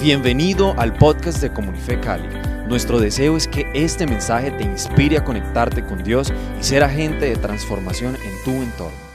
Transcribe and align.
Bienvenido 0.00 0.74
al 0.76 0.92
podcast 0.92 1.40
de 1.40 1.50
Comunife 1.50 1.98
Cali. 1.98 2.28
Nuestro 2.68 3.00
deseo 3.00 3.34
es 3.34 3.48
que 3.48 3.64
este 3.72 4.06
mensaje 4.06 4.50
te 4.50 4.62
inspire 4.62 5.16
a 5.16 5.24
conectarte 5.24 5.82
con 5.82 6.04
Dios 6.04 6.30
y 6.60 6.62
ser 6.62 6.84
agente 6.84 7.24
de 7.24 7.36
transformación 7.36 8.14
en 8.14 8.44
tu 8.44 8.50
entorno. 8.62 9.06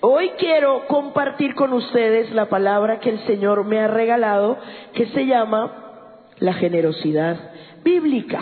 Hoy 0.00 0.30
quiero 0.38 0.86
compartir 0.86 1.54
con 1.54 1.74
ustedes 1.74 2.32
la 2.32 2.48
palabra 2.48 3.00
que 3.00 3.10
el 3.10 3.26
Señor 3.26 3.64
me 3.64 3.80
ha 3.80 3.86
regalado, 3.86 4.58
que 4.94 5.06
se 5.08 5.26
llama 5.26 6.24
la 6.38 6.54
generosidad 6.54 7.52
bíblica. 7.84 8.40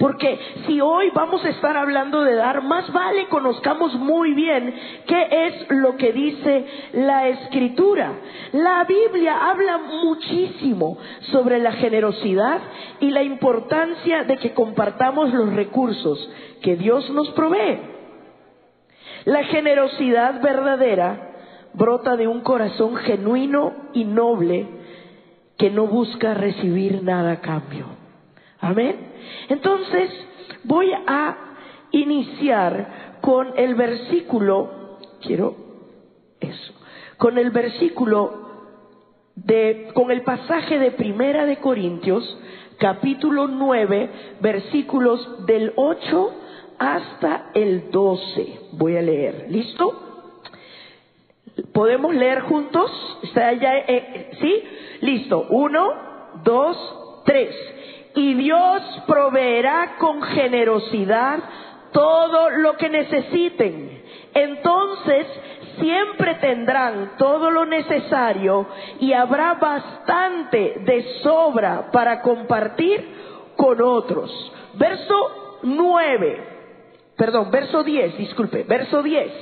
Porque 0.00 0.38
si 0.66 0.80
hoy 0.80 1.10
vamos 1.14 1.44
a 1.44 1.50
estar 1.50 1.76
hablando 1.76 2.24
de 2.24 2.34
dar, 2.34 2.62
más 2.62 2.90
vale 2.90 3.28
conozcamos 3.28 3.94
muy 3.96 4.32
bien 4.32 4.74
qué 5.06 5.28
es 5.30 5.66
lo 5.68 5.94
que 5.98 6.10
dice 6.10 6.64
la 6.94 7.28
escritura. 7.28 8.14
La 8.52 8.84
Biblia 8.84 9.50
habla 9.50 9.76
muchísimo 9.76 10.96
sobre 11.30 11.58
la 11.58 11.72
generosidad 11.72 12.62
y 13.00 13.10
la 13.10 13.22
importancia 13.22 14.24
de 14.24 14.38
que 14.38 14.54
compartamos 14.54 15.34
los 15.34 15.52
recursos 15.52 16.30
que 16.62 16.76
Dios 16.76 17.10
nos 17.10 17.28
provee. 17.32 17.78
La 19.26 19.44
generosidad 19.44 20.40
verdadera 20.40 21.30
brota 21.74 22.16
de 22.16 22.26
un 22.26 22.40
corazón 22.40 22.96
genuino 22.96 23.74
y 23.92 24.06
noble 24.06 24.66
que 25.58 25.68
no 25.68 25.86
busca 25.88 26.32
recibir 26.32 27.02
nada 27.02 27.32
a 27.32 27.40
cambio. 27.42 27.99
Amén. 28.60 28.96
Entonces, 29.48 30.10
voy 30.64 30.92
a 30.92 31.36
iniciar 31.92 33.18
con 33.20 33.52
el 33.56 33.74
versículo, 33.74 34.98
quiero 35.22 35.56
eso, 36.40 36.74
con 37.16 37.38
el 37.38 37.50
versículo 37.50 38.50
de, 39.34 39.90
con 39.94 40.10
el 40.10 40.22
pasaje 40.22 40.78
de 40.78 40.92
Primera 40.92 41.46
de 41.46 41.56
Corintios, 41.56 42.38
capítulo 42.78 43.46
9, 43.46 44.10
versículos 44.40 45.46
del 45.46 45.72
8 45.76 46.34
hasta 46.78 47.50
el 47.54 47.90
12. 47.90 48.60
Voy 48.72 48.96
a 48.96 49.02
leer, 49.02 49.46
¿listo? 49.50 50.10
¿Podemos 51.72 52.14
leer 52.14 52.40
juntos? 52.40 52.90
¿Está 53.22 53.52
ya? 53.52 53.78
Eh, 53.78 54.30
¿Sí? 54.40 54.62
Listo. 55.02 55.46
Uno, 55.50 55.92
dos, 56.44 56.76
tres 57.30 57.54
y 58.16 58.34
Dios 58.34 58.82
proveerá 59.06 59.94
con 59.98 60.20
generosidad 60.20 61.38
todo 61.92 62.50
lo 62.50 62.76
que 62.76 62.88
necesiten. 62.88 64.02
Entonces 64.34 65.26
siempre 65.78 66.34
tendrán 66.36 67.12
todo 67.18 67.52
lo 67.52 67.64
necesario 67.66 68.66
y 68.98 69.12
habrá 69.12 69.54
bastante 69.54 70.80
de 70.84 71.20
sobra 71.22 71.92
para 71.92 72.20
compartir 72.20 73.08
con 73.56 73.80
otros. 73.80 74.52
Verso 74.74 75.58
9, 75.62 76.44
perdón, 77.16 77.52
verso 77.52 77.84
10, 77.84 78.18
disculpe, 78.18 78.64
verso 78.64 79.04
10. 79.04 79.32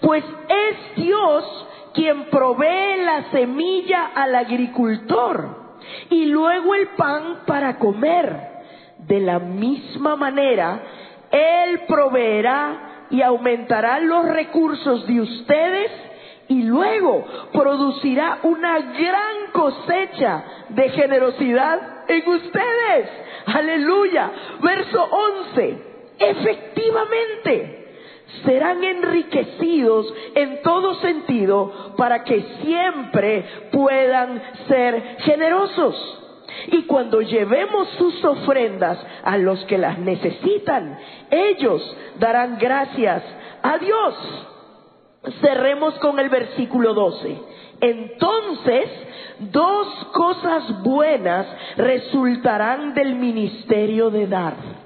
Pues 0.00 0.24
es 0.48 0.96
Dios 0.96 1.66
quien 1.92 2.24
provee 2.24 3.04
la 3.04 3.30
semilla 3.30 4.12
al 4.14 4.34
agricultor 4.34 5.63
y 6.10 6.26
luego 6.26 6.74
el 6.74 6.88
pan 6.88 7.40
para 7.46 7.78
comer. 7.78 8.54
De 8.98 9.20
la 9.20 9.38
misma 9.38 10.16
manera, 10.16 10.80
Él 11.30 11.80
proveerá 11.86 13.06
y 13.10 13.20
aumentará 13.22 14.00
los 14.00 14.24
recursos 14.26 15.06
de 15.06 15.20
ustedes 15.20 15.90
y 16.48 16.62
luego 16.62 17.24
producirá 17.52 18.38
una 18.42 18.78
gran 18.78 19.52
cosecha 19.52 20.44
de 20.70 20.88
generosidad 20.90 22.04
en 22.08 22.28
ustedes. 22.28 23.10
Aleluya. 23.46 24.30
Verso 24.60 25.04
11. 25.04 25.78
Efectivamente 26.18 27.83
serán 28.44 28.82
enriquecidos 28.82 30.12
en 30.34 30.62
todo 30.62 30.94
sentido 30.96 31.94
para 31.96 32.24
que 32.24 32.42
siempre 32.62 33.44
puedan 33.72 34.42
ser 34.68 35.16
generosos. 35.20 36.20
Y 36.68 36.82
cuando 36.82 37.20
llevemos 37.20 37.88
sus 37.98 38.24
ofrendas 38.24 38.98
a 39.24 39.36
los 39.38 39.64
que 39.64 39.78
las 39.78 39.98
necesitan, 39.98 40.98
ellos 41.30 41.96
darán 42.18 42.58
gracias 42.58 43.22
a 43.62 43.78
Dios. 43.78 44.14
Cerremos 45.40 45.94
con 45.94 46.18
el 46.18 46.28
versículo 46.28 46.94
12. 46.94 47.40
Entonces, 47.80 48.88
dos 49.40 49.88
cosas 50.12 50.82
buenas 50.82 51.46
resultarán 51.76 52.94
del 52.94 53.14
ministerio 53.14 54.10
de 54.10 54.26
dar 54.26 54.83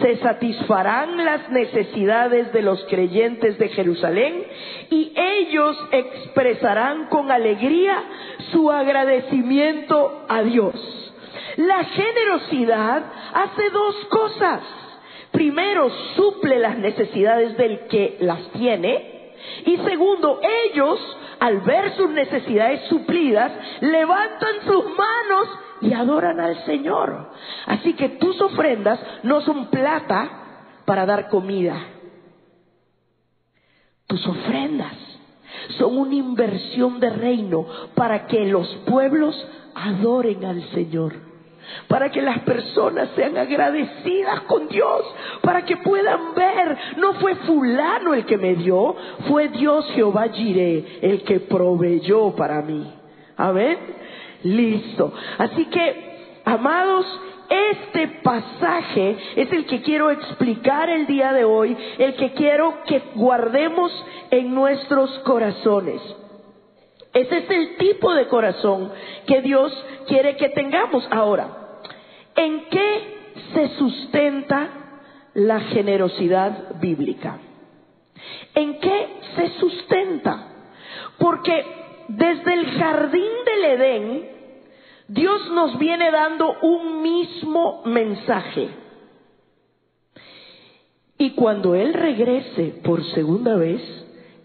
se 0.00 0.16
satisfarán 0.18 1.24
las 1.24 1.48
necesidades 1.50 2.52
de 2.52 2.62
los 2.62 2.84
creyentes 2.84 3.58
de 3.58 3.68
Jerusalén 3.70 4.44
y 4.90 5.12
ellos 5.16 5.76
expresarán 5.90 7.08
con 7.08 7.30
alegría 7.30 8.04
su 8.52 8.70
agradecimiento 8.70 10.26
a 10.28 10.42
Dios. 10.42 10.74
La 11.56 11.82
generosidad 11.84 13.02
hace 13.32 13.70
dos 13.70 13.96
cosas. 14.10 14.60
Primero, 15.32 15.90
suple 16.14 16.58
las 16.58 16.78
necesidades 16.78 17.56
del 17.56 17.86
que 17.88 18.18
las 18.20 18.50
tiene. 18.52 19.34
Y 19.64 19.76
segundo, 19.78 20.40
ellos, 20.70 21.00
al 21.40 21.60
ver 21.62 21.94
sus 21.96 22.10
necesidades 22.10 22.88
suplidas, 22.88 23.52
levantan 23.80 24.54
sus 24.66 24.84
manos 24.84 25.48
y 25.80 25.92
adoran 25.92 26.40
al 26.40 26.64
Señor. 26.64 27.30
Así 27.66 27.94
que 27.94 28.10
tus 28.10 28.40
ofrendas 28.40 29.00
no 29.22 29.40
son 29.42 29.66
plata 29.66 30.30
para 30.84 31.06
dar 31.06 31.28
comida. 31.28 31.76
Tus 34.06 34.26
ofrendas 34.26 34.94
son 35.78 35.98
una 35.98 36.14
inversión 36.14 36.98
de 36.98 37.10
reino 37.10 37.66
para 37.94 38.26
que 38.26 38.46
los 38.46 38.66
pueblos 38.86 39.36
adoren 39.74 40.44
al 40.44 40.62
Señor. 40.70 41.28
Para 41.86 42.10
que 42.10 42.22
las 42.22 42.38
personas 42.40 43.10
sean 43.14 43.36
agradecidas 43.36 44.40
con 44.42 44.68
Dios, 44.68 45.04
para 45.42 45.66
que 45.66 45.76
puedan 45.76 46.34
ver, 46.34 46.78
no 46.96 47.12
fue 47.14 47.34
fulano 47.34 48.14
el 48.14 48.24
que 48.24 48.38
me 48.38 48.54
dio, 48.54 48.96
fue 49.28 49.48
Dios 49.48 49.86
Jehová 49.94 50.28
Jireh 50.28 51.00
el 51.02 51.22
que 51.24 51.40
proveyó 51.40 52.34
para 52.34 52.62
mí. 52.62 52.90
Amén. 53.36 53.78
Listo. 54.42 55.12
Así 55.38 55.64
que, 55.66 56.40
amados, 56.44 57.06
este 57.48 58.08
pasaje 58.22 59.16
es 59.36 59.52
el 59.52 59.66
que 59.66 59.80
quiero 59.82 60.10
explicar 60.10 60.90
el 60.90 61.06
día 61.06 61.32
de 61.32 61.44
hoy, 61.44 61.76
el 61.98 62.14
que 62.14 62.32
quiero 62.32 62.82
que 62.86 63.02
guardemos 63.14 63.90
en 64.30 64.54
nuestros 64.54 65.10
corazones. 65.20 66.00
Ese 67.14 67.38
es 67.38 67.50
el 67.50 67.76
tipo 67.76 68.12
de 68.14 68.28
corazón 68.28 68.92
que 69.26 69.40
Dios 69.40 69.72
quiere 70.06 70.36
que 70.36 70.50
tengamos. 70.50 71.06
Ahora, 71.10 71.48
¿en 72.36 72.66
qué 72.66 73.32
se 73.54 73.68
sustenta 73.76 74.68
la 75.34 75.60
generosidad 75.60 76.78
bíblica? 76.80 77.38
¿En 78.54 78.78
qué 78.78 79.20
se 79.36 79.48
sustenta? 79.58 80.48
Porque 81.18 81.87
desde 82.08 82.54
el 82.54 82.66
jardín 82.78 83.30
del 83.44 83.64
Edén, 83.64 84.28
Dios 85.08 85.50
nos 85.52 85.78
viene 85.78 86.10
dando 86.10 86.56
un 86.62 87.02
mismo 87.02 87.82
mensaje. 87.84 88.68
Y 91.18 91.30
cuando 91.30 91.74
Él 91.74 91.94
regrese 91.94 92.80
por 92.82 93.04
segunda 93.12 93.56
vez, 93.56 93.82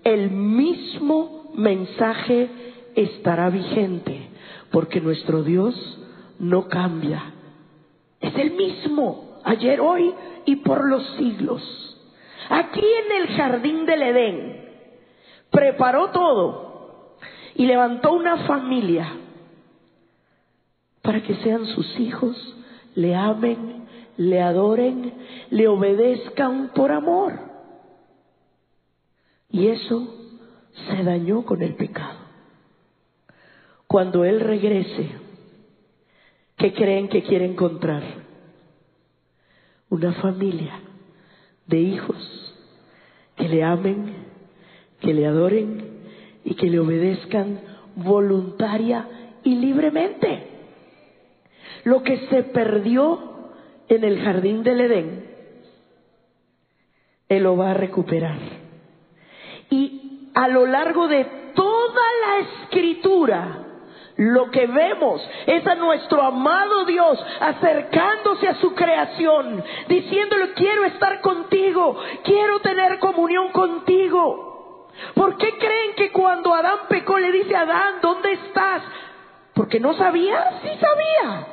el 0.04 0.32
mismo 0.32 1.52
mensaje 1.56 2.50
estará 2.96 3.50
vigente, 3.50 4.30
porque 4.72 5.00
nuestro 5.00 5.44
Dios 5.44 5.76
no 6.40 6.68
cambia. 6.68 7.34
Es 8.20 8.36
el 8.36 8.52
mismo, 8.52 9.40
ayer, 9.44 9.80
hoy 9.80 10.14
y 10.46 10.58
por 10.58 10.90
los 10.90 11.06
siglos. 11.18 11.62
Aquí 12.50 12.82
en 12.82 13.22
el 13.22 13.28
jardín 13.36 13.86
del 13.86 14.02
Edén, 14.02 14.70
preparó 15.50 16.10
todo 16.10 16.73
y 17.56 17.66
levantó 17.66 18.14
una 18.14 18.46
familia 18.46 19.08
para 21.02 21.22
que 21.22 21.36
sean 21.36 21.66
sus 21.68 22.00
hijos, 22.00 22.36
le 22.96 23.16
amen, 23.16 23.86
le 24.18 24.42
adoren, 24.42 25.14
le 25.50 25.68
obedezcan 25.68 26.72
por 26.74 26.92
amor. 26.92 27.34
Y 29.50 29.68
eso 29.68 30.08
se 30.88 31.04
dañó 31.04 31.46
con 31.46 31.62
el 31.62 31.76
pecado. 31.76 32.20
Cuando 33.86 34.24
Él 34.24 34.40
regrese, 34.40 35.12
¿qué 36.58 36.74
creen 36.74 37.10
que 37.10 37.24
quiere 37.24 37.46
encontrar? 37.46 38.02
Una 39.90 40.14
familia 40.14 40.80
de 41.68 41.80
hijos 41.80 42.56
que 43.36 43.48
le 43.48 43.64
amen, 43.64 44.16
que 45.02 45.14
le 45.14 45.28
adoren 45.28 45.83
y 46.44 46.56
que 46.56 46.70
le 46.70 46.80
obedezcan 46.80 47.60
voluntaria 47.96 49.08
y 49.44 49.56
libremente. 49.56 50.48
Lo 51.84 52.04
que 52.04 52.28
se 52.28 52.44
perdió 52.44 53.52
en 53.88 54.04
el 54.04 54.22
jardín 54.22 54.64
del 54.64 54.82
Edén, 54.82 55.26
Él 57.30 57.44
lo 57.44 57.58
va 57.58 57.72
a 57.72 57.74
recuperar. 57.74 58.38
Y 59.70 60.30
a 60.34 60.48
lo 60.48 60.66
largo 60.66 61.08
de 61.08 61.26
toda 61.54 62.02
la 62.22 62.40
escritura, 62.40 63.64
lo 64.18 64.52
que 64.52 64.68
vemos 64.68 65.22
es 65.48 65.66
a 65.66 65.76
nuestro 65.76 66.22
amado 66.22 66.86
Dios 66.86 67.20
acercándose 67.40 68.48
a 68.48 68.56
su 68.56 68.74
creación, 68.74 69.64
diciéndole, 69.88 70.54
quiero 70.54 70.86
estar 70.86 71.20
contigo, 71.22 71.98
quiero 72.24 72.60
tener 72.60 73.00
comunión 73.00 73.52
contigo. 73.52 74.53
¿Por 75.16 75.38
qué 75.38 75.50
creen 75.58 75.96
que 75.96 76.12
cuando 76.12 76.54
Adán 76.54 76.80
pecó 76.90 77.18
le 77.20 77.32
dice 77.32 77.56
a 77.56 77.62
Adán, 77.62 77.96
¿dónde 78.02 78.34
estás? 78.34 78.82
Porque 79.54 79.80
no 79.80 79.94
sabía, 79.96 80.60
sí 80.62 80.70
sabía 80.80 81.48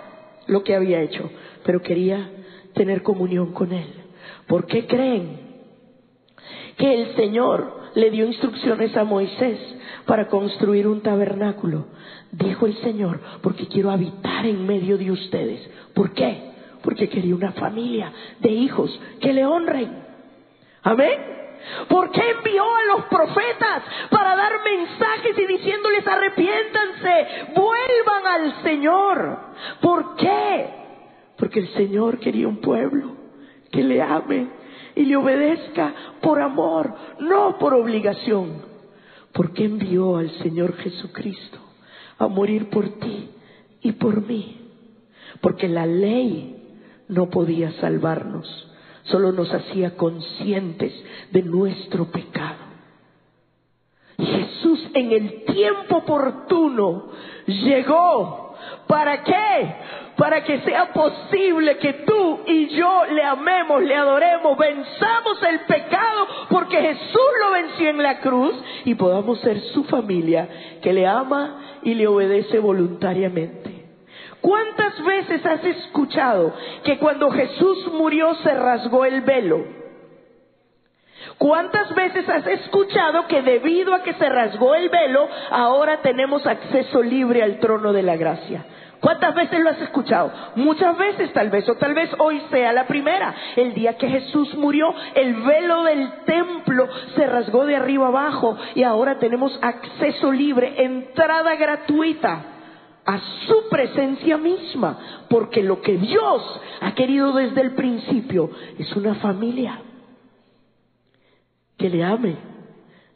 lo 0.46 0.62
que 0.64 0.74
había 0.74 1.00
hecho, 1.02 1.30
pero 1.64 1.82
quería 1.82 2.30
tener 2.74 3.02
comunión 3.02 3.52
con 3.52 3.72
él. 3.72 3.92
¿Por 4.46 4.66
qué 4.66 4.86
creen 4.86 5.38
que 6.76 7.02
el 7.02 7.16
Señor 7.16 7.80
le 7.94 8.10
dio 8.10 8.26
instrucciones 8.26 8.96
a 8.96 9.04
Moisés 9.04 9.58
para 10.06 10.28
construir 10.28 10.86
un 10.86 11.02
tabernáculo? 11.02 11.86
dijo 12.32 12.66
el 12.66 12.76
Señor, 12.78 13.20
porque 13.42 13.66
quiero 13.66 13.90
habitar 13.90 14.46
en 14.46 14.66
medio 14.66 14.96
de 14.96 15.10
ustedes. 15.10 15.68
¿Por 15.94 16.12
qué? 16.12 16.50
Porque 16.82 17.08
quería 17.08 17.34
una 17.34 17.52
familia 17.52 18.12
de 18.40 18.50
hijos 18.50 18.98
que 19.20 19.32
le 19.32 19.44
honren. 19.44 20.04
Amén. 20.82 21.39
¿Por 21.88 22.10
qué 22.10 22.22
envió 22.30 22.64
a 22.64 22.84
los 22.84 23.04
profetas 23.06 23.82
para 24.10 24.36
dar 24.36 24.52
mensajes 24.64 25.38
y 25.38 25.46
diciéndoles 25.46 26.06
arrepiéntanse, 26.06 27.26
vuelvan 27.54 28.26
al 28.26 28.62
Señor? 28.62 29.38
¿Por 29.80 30.16
qué? 30.16 30.66
Porque 31.36 31.60
el 31.60 31.68
Señor 31.74 32.18
quería 32.18 32.48
un 32.48 32.60
pueblo 32.60 33.16
que 33.70 33.82
le 33.82 34.02
ame 34.02 34.48
y 34.94 35.04
le 35.04 35.16
obedezca 35.16 35.94
por 36.20 36.40
amor, 36.40 36.94
no 37.20 37.58
por 37.58 37.74
obligación. 37.74 38.68
¿Por 39.32 39.52
qué 39.52 39.64
envió 39.64 40.16
al 40.16 40.30
Señor 40.38 40.76
Jesucristo? 40.76 41.70
a 42.20 42.28
morir 42.28 42.68
por 42.68 43.00
ti 43.00 43.30
y 43.80 43.92
por 43.92 44.24
mí. 44.24 44.60
Porque 45.40 45.68
la 45.68 45.86
ley 45.86 46.78
no 47.08 47.30
podía 47.30 47.72
salvarnos, 47.80 48.69
solo 49.10 49.32
nos 49.32 49.52
hacía 49.52 49.96
conscientes 49.96 50.92
de 51.30 51.42
nuestro 51.42 52.06
pecado. 52.06 52.70
Jesús 54.18 54.86
en 54.94 55.12
el 55.12 55.44
tiempo 55.44 55.98
oportuno 55.98 57.08
llegó. 57.46 58.54
¿Para 58.86 59.22
qué? 59.22 59.74
Para 60.16 60.44
que 60.44 60.60
sea 60.60 60.92
posible 60.92 61.78
que 61.78 61.92
tú 62.04 62.40
y 62.46 62.68
yo 62.68 63.04
le 63.06 63.22
amemos, 63.22 63.82
le 63.82 63.94
adoremos, 63.94 64.58
venzamos 64.58 65.42
el 65.48 65.60
pecado 65.60 66.26
porque 66.50 66.76
Jesús 66.76 67.30
lo 67.42 67.52
venció 67.52 67.88
en 67.88 68.02
la 68.02 68.20
cruz 68.20 68.54
y 68.84 68.94
podamos 68.96 69.40
ser 69.40 69.60
su 69.72 69.84
familia 69.84 70.48
que 70.82 70.92
le 70.92 71.06
ama 71.06 71.78
y 71.82 71.94
le 71.94 72.06
obedece 72.06 72.58
voluntariamente. 72.58 73.69
¿Cuántas 74.40 75.04
veces 75.04 75.44
has 75.44 75.64
escuchado 75.64 76.54
que 76.84 76.98
cuando 76.98 77.30
Jesús 77.30 77.92
murió 77.92 78.34
se 78.36 78.54
rasgó 78.54 79.04
el 79.04 79.20
velo? 79.20 79.80
¿Cuántas 81.36 81.94
veces 81.94 82.28
has 82.28 82.46
escuchado 82.46 83.26
que 83.26 83.42
debido 83.42 83.94
a 83.94 84.02
que 84.02 84.14
se 84.14 84.28
rasgó 84.28 84.74
el 84.74 84.88
velo, 84.88 85.28
ahora 85.50 85.98
tenemos 85.98 86.46
acceso 86.46 87.02
libre 87.02 87.42
al 87.42 87.58
trono 87.58 87.92
de 87.92 88.02
la 88.02 88.16
gracia? 88.16 88.64
¿Cuántas 89.00 89.34
veces 89.34 89.60
lo 89.60 89.70
has 89.70 89.80
escuchado? 89.80 90.30
Muchas 90.56 90.96
veces 90.98 91.32
tal 91.32 91.48
vez, 91.48 91.66
o 91.68 91.74
tal 91.76 91.94
vez 91.94 92.10
hoy 92.18 92.42
sea 92.50 92.72
la 92.72 92.86
primera. 92.86 93.34
El 93.56 93.72
día 93.72 93.96
que 93.96 94.08
Jesús 94.08 94.54
murió, 94.54 94.94
el 95.14 95.34
velo 95.42 95.84
del 95.84 96.10
templo 96.26 96.88
se 97.16 97.26
rasgó 97.26 97.64
de 97.64 97.76
arriba 97.76 98.08
abajo 98.08 98.56
y 98.74 98.82
ahora 98.82 99.18
tenemos 99.18 99.58
acceso 99.62 100.32
libre, 100.32 100.84
entrada 100.84 101.54
gratuita 101.56 102.59
a 103.04 103.18
su 103.46 103.68
presencia 103.70 104.36
misma, 104.36 105.24
porque 105.28 105.62
lo 105.62 105.80
que 105.80 105.96
Dios 105.96 106.60
ha 106.80 106.94
querido 106.94 107.32
desde 107.32 107.60
el 107.60 107.74
principio 107.74 108.50
es 108.78 108.94
una 108.94 109.14
familia 109.16 109.80
que 111.76 111.88
le 111.88 112.04
ame, 112.04 112.36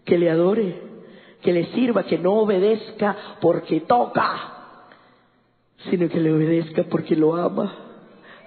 que 0.04 0.18
le 0.18 0.30
adore, 0.30 0.82
que 1.42 1.52
le 1.52 1.66
sirva, 1.66 2.04
que 2.04 2.18
no 2.18 2.32
obedezca 2.32 3.16
porque 3.40 3.80
toca 3.80 4.54
sino 5.90 6.08
que 6.08 6.20
le 6.20 6.32
obedezca 6.32 6.84
porque 6.84 7.16
lo 7.16 7.34
ama. 7.34 7.72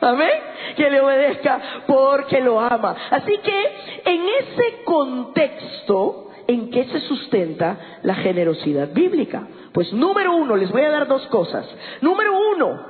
Amén. 0.01 0.29
Que 0.75 0.89
le 0.89 1.01
obedezca 1.01 1.83
porque 1.87 2.41
lo 2.41 2.59
ama. 2.59 2.95
Así 3.09 3.37
que 3.37 3.65
en 4.05 4.21
ese 4.41 4.83
contexto, 4.83 6.29
¿en 6.47 6.69
qué 6.69 6.85
se 6.85 6.99
sustenta 7.01 7.99
la 8.03 8.15
generosidad 8.15 8.93
bíblica? 8.93 9.47
Pues 9.77 9.93
número 9.93 10.35
uno, 10.35 10.55
les 10.55 10.71
voy 10.71 10.81
a 10.81 10.89
dar 10.89 11.07
dos 11.07 11.27
cosas. 11.27 11.63
Número 12.01 12.31
uno, 12.55 12.83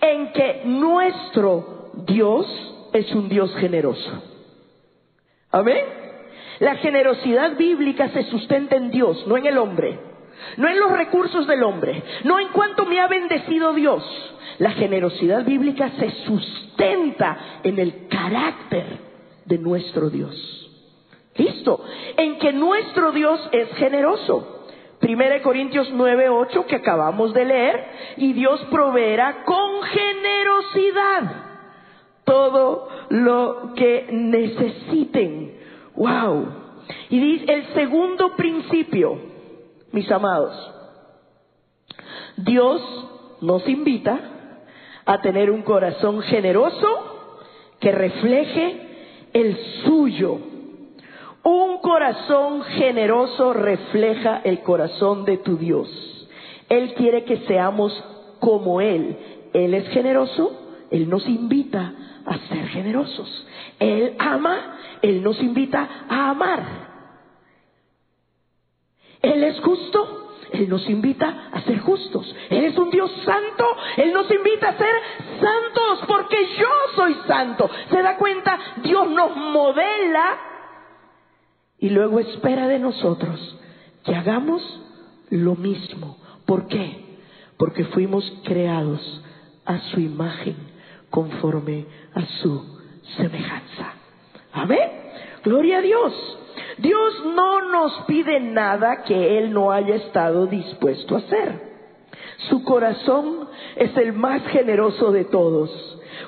en 0.00 0.32
que 0.32 0.62
nuestro 0.64 1.90
Dios 2.06 2.46
es 2.94 3.14
un 3.14 3.28
Dios 3.28 3.54
generoso. 3.56 4.22
Amén. 5.50 5.84
La 6.60 6.76
generosidad 6.76 7.58
bíblica 7.58 8.08
se 8.08 8.22
sustenta 8.30 8.76
en 8.76 8.90
Dios, 8.90 9.22
no 9.26 9.36
en 9.36 9.44
el 9.44 9.58
hombre 9.58 10.00
no 10.56 10.66
en 10.66 10.80
los 10.80 10.92
recursos 10.92 11.46
del 11.46 11.62
hombre, 11.62 12.02
no 12.24 12.40
en 12.40 12.48
cuanto 12.48 12.86
me 12.86 12.98
ha 12.98 13.06
bendecido 13.06 13.74
Dios. 13.74 14.02
La 14.58 14.70
generosidad 14.70 15.44
bíblica 15.44 15.90
se 15.98 16.10
sustenta 16.24 17.60
en 17.62 17.78
el 17.78 18.08
carácter 18.08 18.86
de 19.44 19.58
nuestro 19.58 20.08
Dios. 20.08 20.34
¿Listo? 21.36 21.84
En 22.16 22.38
que 22.38 22.54
nuestro 22.54 23.12
Dios 23.12 23.46
es 23.52 23.68
generoso. 23.76 24.59
Primera 25.00 25.34
de 25.34 25.42
Corintios 25.42 25.90
9:8 25.92 26.66
que 26.66 26.76
acabamos 26.76 27.32
de 27.32 27.44
leer, 27.46 27.84
y 28.18 28.34
Dios 28.34 28.60
proveerá 28.70 29.44
con 29.44 29.82
generosidad 29.82 31.50
todo 32.24 32.88
lo 33.08 33.72
que 33.74 34.08
necesiten. 34.12 35.58
Wow. 35.96 36.48
Y 37.08 37.18
dice 37.18 37.52
el 37.52 37.74
segundo 37.74 38.36
principio, 38.36 39.18
mis 39.92 40.10
amados, 40.12 40.54
Dios 42.36 42.80
nos 43.40 43.66
invita 43.68 44.20
a 45.06 45.20
tener 45.22 45.50
un 45.50 45.62
corazón 45.62 46.20
generoso 46.22 46.88
que 47.80 47.90
refleje 47.90 48.90
el 49.32 49.56
suyo. 49.84 50.49
Un 51.42 51.78
corazón 51.78 52.62
generoso 52.62 53.52
refleja 53.54 54.42
el 54.44 54.60
corazón 54.60 55.24
de 55.24 55.38
tu 55.38 55.56
Dios. 55.56 55.88
Él 56.68 56.94
quiere 56.94 57.24
que 57.24 57.38
seamos 57.46 57.92
como 58.40 58.80
Él. 58.80 59.16
Él 59.54 59.74
es 59.74 59.88
generoso, 59.88 60.86
Él 60.90 61.08
nos 61.08 61.26
invita 61.26 61.94
a 62.26 62.38
ser 62.48 62.68
generosos. 62.68 63.46
Él 63.78 64.16
ama, 64.18 64.78
Él 65.00 65.22
nos 65.22 65.40
invita 65.40 65.88
a 66.08 66.30
amar. 66.30 66.90
Él 69.22 69.42
es 69.42 69.58
justo, 69.60 70.28
Él 70.52 70.68
nos 70.68 70.88
invita 70.90 71.48
a 71.52 71.62
ser 71.62 71.80
justos. 71.80 72.34
Él 72.50 72.64
es 72.64 72.76
un 72.76 72.90
Dios 72.90 73.10
santo, 73.24 73.64
Él 73.96 74.12
nos 74.12 74.30
invita 74.30 74.68
a 74.68 74.76
ser 74.76 74.94
santos 75.40 76.04
porque 76.06 76.36
yo 76.58 76.68
soy 76.96 77.16
santo. 77.26 77.70
¿Se 77.90 78.02
da 78.02 78.16
cuenta? 78.18 78.58
Dios 78.82 79.08
nos 79.10 79.34
modela 79.36 80.49
y 81.80 81.88
luego 81.88 82.20
espera 82.20 82.68
de 82.68 82.78
nosotros 82.78 83.56
que 84.04 84.14
hagamos 84.14 84.62
lo 85.30 85.54
mismo. 85.56 86.18
¿Por 86.46 86.66
qué? 86.68 87.18
Porque 87.56 87.84
fuimos 87.86 88.30
creados 88.44 89.00
a 89.64 89.78
su 89.90 90.00
imagen 90.00 90.56
conforme 91.08 91.86
a 92.14 92.24
su 92.42 92.78
semejanza. 93.16 93.94
Amén. 94.52 94.90
Gloria 95.42 95.78
a 95.78 95.82
Dios. 95.82 96.38
Dios 96.78 97.24
no 97.34 97.70
nos 97.70 98.04
pide 98.06 98.40
nada 98.40 99.02
que 99.04 99.38
Él 99.38 99.52
no 99.52 99.70
haya 99.70 99.96
estado 99.96 100.46
dispuesto 100.46 101.14
a 101.14 101.18
hacer. 101.18 101.70
Su 102.48 102.62
corazón 102.64 103.48
es 103.76 103.96
el 103.96 104.12
más 104.12 104.42
generoso 104.48 105.12
de 105.12 105.24
todos. 105.24 105.70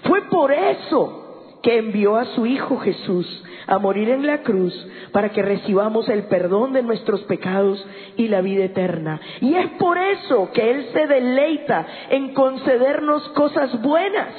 Fue 0.04 0.23
por 0.28 0.52
eso 0.52 1.22
que 1.62 1.78
envió 1.78 2.16
a 2.16 2.25
su 2.35 2.45
Hijo 2.47 2.78
Jesús 2.78 3.45
a 3.66 3.78
morir 3.78 4.11
en 4.11 4.26
la 4.26 4.42
cruz 4.42 4.75
para 5.12 5.31
que 5.31 5.42
recibamos 5.42 6.09
el 6.09 6.25
perdón 6.25 6.73
de 6.73 6.83
nuestros 6.83 7.23
pecados 7.23 7.85
y 8.16 8.28
la 8.28 8.40
vida 8.40 8.64
eterna. 8.64 9.21
Y 9.40 9.54
es 9.54 9.69
por 9.78 9.97
eso 9.99 10.50
que 10.52 10.71
Él 10.71 10.88
se 10.92 11.07
deleita 11.07 11.87
en 12.11 12.35
concedernos 12.35 13.28
cosas 13.31 13.81
buenas. 13.81 14.35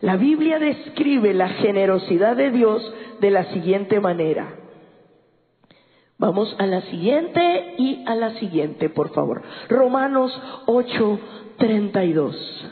La 0.00 0.16
Biblia 0.16 0.58
describe 0.58 1.34
la 1.34 1.48
generosidad 1.48 2.36
de 2.36 2.50
Dios 2.50 2.94
de 3.20 3.30
la 3.30 3.44
siguiente 3.52 4.00
manera. 4.00 4.54
Vamos 6.18 6.54
a 6.58 6.66
la 6.66 6.82
siguiente 6.82 7.74
y 7.76 8.04
a 8.06 8.14
la 8.14 8.34
siguiente, 8.38 8.88
por 8.88 9.12
favor. 9.12 9.42
Romanos 9.68 10.32
8, 10.66 11.20
32. 11.58 12.66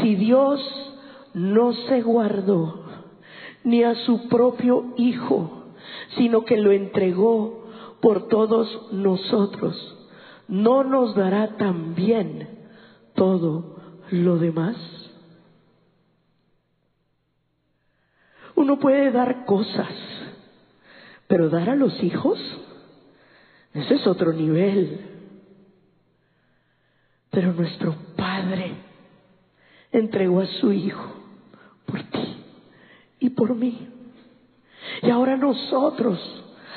Si 0.00 0.14
Dios 0.14 0.89
no 1.34 1.72
se 1.72 2.02
guardó 2.02 2.84
ni 3.64 3.82
a 3.82 3.94
su 4.06 4.28
propio 4.28 4.94
Hijo, 4.96 5.74
sino 6.16 6.44
que 6.44 6.56
lo 6.56 6.72
entregó 6.72 7.64
por 8.00 8.28
todos 8.28 8.92
nosotros, 8.92 9.76
¿no 10.48 10.84
nos 10.84 11.14
dará 11.14 11.56
también 11.56 12.48
todo 13.14 13.76
lo 14.10 14.38
demás? 14.38 14.76
Uno 18.56 18.78
puede 18.78 19.10
dar 19.10 19.44
cosas, 19.44 19.92
pero 21.28 21.48
dar 21.50 21.70
a 21.70 21.76
los 21.76 22.02
hijos, 22.02 22.38
ese 23.72 23.94
es 23.94 24.06
otro 24.06 24.32
nivel. 24.32 25.06
Pero 27.30 27.52
nuestro 27.52 27.94
Padre 28.16 28.74
entregó 29.92 30.40
a 30.40 30.46
su 30.46 30.72
Hijo 30.72 31.19
por 31.90 32.02
ti 32.04 32.44
y 33.18 33.30
por 33.30 33.54
mí. 33.54 33.88
Y 35.02 35.10
ahora 35.10 35.36
nosotros 35.36 36.18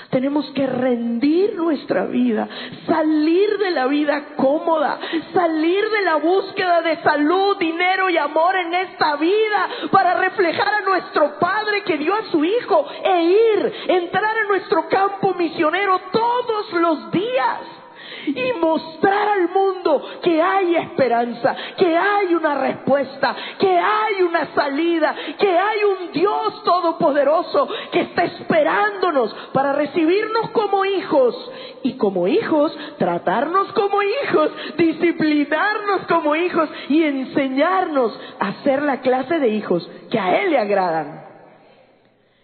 tenemos 0.09 0.45
que 0.51 0.67
rendir 0.67 1.55
nuestra 1.55 2.05
vida, 2.05 2.47
salir 2.85 3.57
de 3.57 3.71
la 3.71 3.87
vida 3.87 4.35
cómoda, 4.35 4.99
salir 5.33 5.89
de 5.89 6.01
la 6.03 6.17
búsqueda 6.17 6.81
de 6.81 7.01
salud, 7.01 7.57
dinero 7.57 8.09
y 8.09 8.17
amor 8.17 8.55
en 8.55 8.73
esta 8.73 9.15
vida 9.15 9.69
para 9.91 10.13
reflejar 10.15 10.67
a 10.67 10.81
nuestro 10.81 11.39
Padre 11.39 11.83
que 11.83 11.97
dio 11.97 12.13
a 12.13 12.29
su 12.31 12.43
Hijo 12.45 12.85
e 13.03 13.23
ir, 13.23 13.73
entrar 13.87 14.37
en 14.37 14.47
nuestro 14.49 14.87
campo 14.87 15.33
misionero 15.33 15.99
todos 16.11 16.73
los 16.73 17.11
días 17.11 17.82
y 18.27 18.53
mostrar 18.59 19.29
al 19.29 19.49
mundo 19.49 20.01
que 20.21 20.41
hay 20.41 20.75
esperanza, 20.75 21.55
que 21.77 21.97
hay 21.97 22.33
una 22.33 22.55
respuesta, 22.55 23.35
que 23.59 23.77
hay 23.77 24.21
una 24.21 24.53
salida, 24.53 25.15
que 25.37 25.57
hay 25.57 25.83
un 25.83 26.11
Dios 26.11 26.63
todopoderoso 26.63 27.67
que 27.91 28.01
está 28.01 28.23
esperándonos 28.23 29.33
para 29.53 29.73
recibirnos 29.73 30.49
como 30.51 30.85
hijos 30.85 31.51
y 31.83 31.93
como 31.97 32.27
hijos 32.27 32.77
tratarnos 32.97 33.71
como 33.73 34.01
hijos, 34.01 34.51
disciplinarnos 34.77 36.07
como 36.07 36.35
hijos 36.35 36.69
y 36.89 37.03
enseñarnos 37.03 38.19
a 38.39 38.63
ser 38.63 38.81
la 38.81 39.01
clase 39.01 39.39
de 39.39 39.49
hijos 39.49 39.89
que 40.09 40.19
a 40.19 40.41
Él 40.41 40.51
le 40.51 40.57
agradan. 40.57 41.23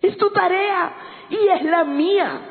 Es 0.01 0.17
tu 0.17 0.29
tarea 0.31 0.93
y 1.29 1.48
es 1.48 1.63
la 1.63 1.83
mía. 1.83 2.41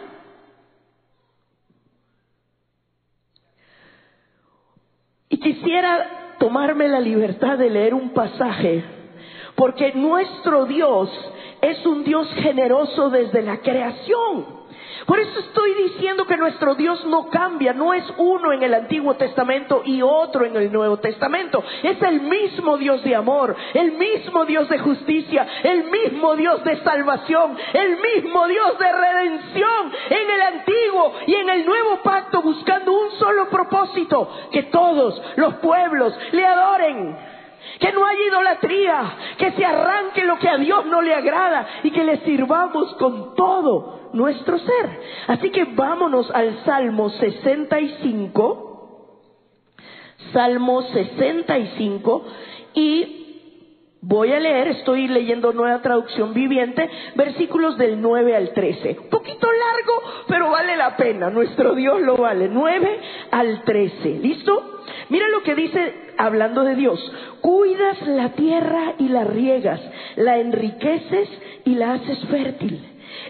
Y 5.29 5.39
quisiera 5.39 6.37
tomarme 6.39 6.89
la 6.89 7.01
libertad 7.01 7.59
de 7.59 7.71
leer 7.71 7.95
un 7.95 8.11
pasaje, 8.11 8.85
porque 9.55 9.93
nuestro 9.93 10.65
Dios 10.67 11.11
es 11.61 11.85
un 11.85 12.05
Dios 12.05 12.29
generoso 12.35 13.11
desde 13.11 13.43
la 13.43 13.59
creación. 13.59 14.58
Por 15.07 15.21
eso 15.21 15.41
estoy 15.41 15.75
diciendo 15.75 16.27
que 16.27 16.37
nuestro 16.37 16.75
Dios 16.75 17.05
no 17.07 17.29
cambia, 17.29 17.73
no 17.73 17.95
es 17.95 18.05
uno 18.17 18.53
en 18.53 18.63
el 18.63 18.75
Antiguo 18.75 19.15
Testamento 19.15 19.83
y 19.85 20.03
otro 20.03 20.45
en 20.45 20.57
el 20.57 20.73
Nuevo 20.73 20.99
Testamento. 20.99 21.63
Es 21.83 22.01
el 22.03 22.21
mismo 22.23 22.77
Dios 22.77 23.03
de 23.05 23.15
amor, 23.15 23.55
el 23.75 23.93
mismo 23.93 24.45
Dios 24.45 24.69
de 24.69 24.79
justicia, 24.79 25.47
el 25.63 25.85
mismo 25.85 26.37
Dios 26.37 26.63
de 26.65 26.83
salvación, 26.83 27.57
el 27.73 27.99
mismo 28.01 28.47
Dios 28.49 28.79
de 28.79 28.93
redención 28.93 29.93
en 30.11 30.31
el 30.31 30.41
Antiguo 30.41 31.15
y 31.27 31.35
en 31.35 31.49
el 31.49 31.67
Nuevo 31.67 32.03
Pacto 32.03 32.43
buscando 32.43 32.93
un 32.93 33.11
solo 33.13 33.49
propósito, 33.49 34.31
que 34.51 34.65
todos 34.65 35.21
los 35.37 35.55
pueblos 35.55 36.15
le 36.33 36.45
adoren 36.45 37.38
que 37.81 37.93
no 37.93 38.05
haya 38.07 38.25
idolatría, 38.27 39.17
que 39.39 39.53
se 39.53 39.65
arranque 39.65 40.25
lo 40.25 40.39
que 40.39 40.49
a 40.49 40.57
Dios 40.57 40.87
no 40.87 41.03
le 41.03 41.15
agrada 41.15 41.67
y 41.83 41.91
que 41.91 42.05
le 42.05 42.19
sirvamos 42.19 42.95
con 42.95 43.35
todo 43.35 44.11
nuestro 44.13 44.59
ser. 44.59 45.01
Así 45.27 45.51
que 45.51 45.65
vámonos 45.65 46.31
al 46.31 46.65
Salmo 46.65 47.11
65, 47.11 48.65
Salmo 50.33 50.83
65 50.83 52.25
y 52.75 53.18
Voy 54.09 54.33
a 54.33 54.41
leer, 54.41 54.69
estoy 54.69 55.07
leyendo 55.07 55.53
nueva 55.53 55.83
traducción 55.83 56.33
viviente, 56.33 56.89
versículos 57.15 57.77
del 57.77 58.01
9 58.01 58.37
al 58.37 58.55
13. 58.55 59.01
Un 59.03 59.11
poquito 59.11 59.47
largo, 59.53 60.25
pero 60.27 60.49
vale 60.51 60.79
la 60.79 60.97
pena, 60.97 61.29
nuestro 61.29 61.75
Dios 61.75 62.01
lo 62.01 62.17
vale. 62.17 62.49
9 62.49 63.01
al 63.31 63.65
13, 63.65 64.09
¿listo? 64.23 64.81
Mira 65.11 65.29
lo 65.29 65.43
que 65.43 65.55
dice 65.55 66.15
hablando 66.17 66.65
de 66.65 66.75
Dios. 66.75 66.99
Cuidas 67.43 68.01
la 68.07 68.31
tierra 68.31 68.95
y 68.97 69.09
la 69.09 69.25
riegas, 69.25 69.81
la 70.17 70.39
enriqueces 70.39 71.29
y 71.67 71.75
la 71.75 71.93
haces 71.93 72.19
fértil. 72.31 72.83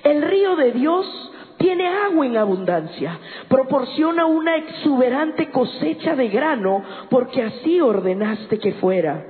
El 0.05 0.23
río 0.23 0.55
de 0.55 0.71
Dios 0.71 1.29
tiene 1.59 1.89
agua 1.89 2.25
en 2.25 2.37
abundancia, 2.37 3.19
proporciona 3.49 4.27
una 4.27 4.57
exuberante 4.57 5.51
cosecha 5.51 6.15
de 6.15 6.29
grano, 6.29 6.85
porque 7.11 7.43
así 7.43 7.81
ordenaste 7.81 8.61
que 8.61 8.75
fuera. 8.75 9.25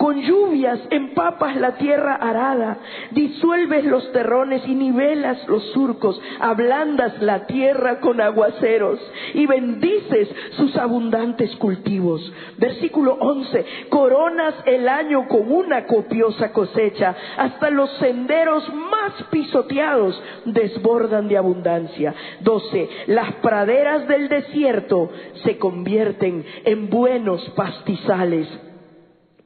Con 0.00 0.18
lluvias 0.22 0.80
empapas 0.88 1.56
la 1.56 1.76
tierra 1.76 2.14
arada, 2.14 2.78
disuelves 3.10 3.84
los 3.84 4.10
terrones 4.12 4.62
y 4.66 4.74
nivelas 4.74 5.46
los 5.46 5.62
surcos, 5.72 6.18
ablandas 6.40 7.20
la 7.20 7.44
tierra 7.44 8.00
con 8.00 8.18
aguaceros 8.18 8.98
y 9.34 9.44
bendices 9.44 10.26
sus 10.56 10.74
abundantes 10.78 11.54
cultivos. 11.56 12.32
Versículo 12.56 13.18
11, 13.20 13.66
coronas 13.90 14.54
el 14.64 14.88
año 14.88 15.28
con 15.28 15.52
una 15.52 15.84
copiosa 15.84 16.50
cosecha, 16.50 17.14
hasta 17.36 17.68
los 17.68 17.90
senderos 17.98 18.72
más 18.72 19.12
pisoteados 19.30 20.18
desbordan 20.46 21.28
de 21.28 21.36
abundancia. 21.36 22.14
12, 22.40 22.88
las 23.08 23.34
praderas 23.42 24.08
del 24.08 24.30
desierto 24.30 25.10
se 25.44 25.58
convierten 25.58 26.42
en 26.64 26.88
buenos 26.88 27.46
pastizales 27.50 28.48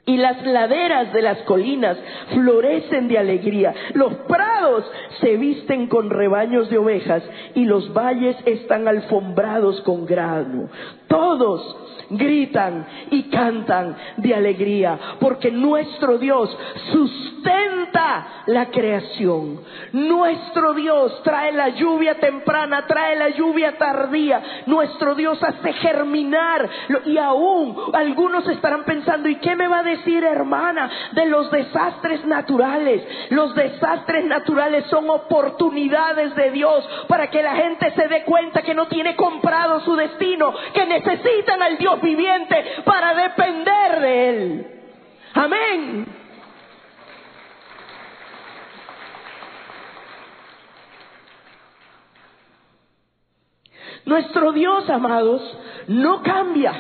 y 0.06 0.16
las 0.16 0.44
laderas 0.44 1.12
de 1.12 1.23
las 1.23 1.38
colinas 1.42 1.96
florecen 2.34 3.08
de 3.08 3.18
alegría. 3.18 3.75
Los 3.94 4.14
prados 4.28 4.84
se 5.20 5.37
visten 5.37 5.87
con 5.87 6.11
rebaños 6.11 6.68
de 6.68 6.78
ovejas 6.78 7.23
y 7.54 7.64
los 7.64 7.92
valles 7.92 8.37
están 8.44 8.87
alfombrados 8.87 9.80
con 9.82 10.04
grano. 10.04 10.68
Todos 11.14 11.76
gritan 12.11 12.87
y 13.11 13.25
cantan 13.25 13.97
de 14.16 14.35
alegría, 14.35 14.99
porque 15.21 15.50
nuestro 15.50 16.18
Dios 16.18 16.56
sustenta 16.92 18.44
la 18.47 18.66
creación. 18.66 19.61
Nuestro 19.92 20.75
Dios 20.75 21.23
trae 21.23 21.52
la 21.52 21.71
lluvia 21.71 22.18
temprana, 22.18 22.87
trae 22.87 23.16
la 23.16 23.30
lluvia 23.30 23.78
tardía. 23.78 24.42
Nuestro 24.66 25.14
Dios 25.14 25.42
hace 25.42 25.73
germinar 25.75 26.68
y 27.06 27.16
aún 27.18 27.76
algunos 27.92 28.47
estarán 28.49 28.85
pensando, 28.85 29.28
¿y 29.28 29.37
qué 29.37 29.56
me 29.56 29.68
va 29.68 29.78
a 29.78 29.85
decir 29.85 30.25
hermana 30.25 30.90
de 31.12 31.26
los 31.26 31.50
desastres 31.50 32.25
naturales? 32.26 33.02
Los 33.30 33.54
desastres 33.54 34.25
naturales 34.26 34.85
son 34.87 35.09
oportunidades 35.09 36.35
de 36.35 36.50
Dios 36.50 36.88
para 37.09 37.30
que 37.30 37.42
la 37.42 37.54
gente 37.56 37.92
se 37.92 38.09
dé 38.09 38.25
cuenta 38.25 38.62
que 38.62 38.75
no 38.75 38.87
tiene 38.88 39.16
comprado 39.16 39.80
su 39.80 39.94
destino, 39.97 40.52
que 40.73 40.87
necesitan 41.04 41.62
al 41.62 41.78
Dios 41.78 42.00
viviente 42.00 42.64
para 42.84 43.14
depender 43.14 44.00
de 44.00 44.28
Él. 44.28 44.66
Amén. 45.34 46.06
Nuestro 54.04 54.52
Dios, 54.52 54.88
amados, 54.90 55.58
no 55.88 56.23
cambia. 56.23 56.73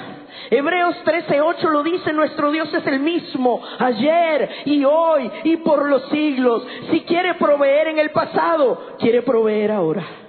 Hebreos 0.50 0.96
13:8 1.04 1.70
lo 1.70 1.82
dice, 1.82 2.12
nuestro 2.12 2.52
Dios 2.52 2.72
es 2.74 2.86
el 2.86 3.00
mismo 3.00 3.62
ayer 3.78 4.50
y 4.66 4.84
hoy 4.84 5.30
y 5.44 5.56
por 5.56 5.88
los 5.88 6.08
siglos. 6.10 6.66
Si 6.90 7.00
quiere 7.02 7.34
proveer 7.34 7.88
en 7.88 7.98
el 7.98 8.10
pasado, 8.10 8.96
quiere 8.98 9.22
proveer 9.22 9.72
ahora. 9.72 10.23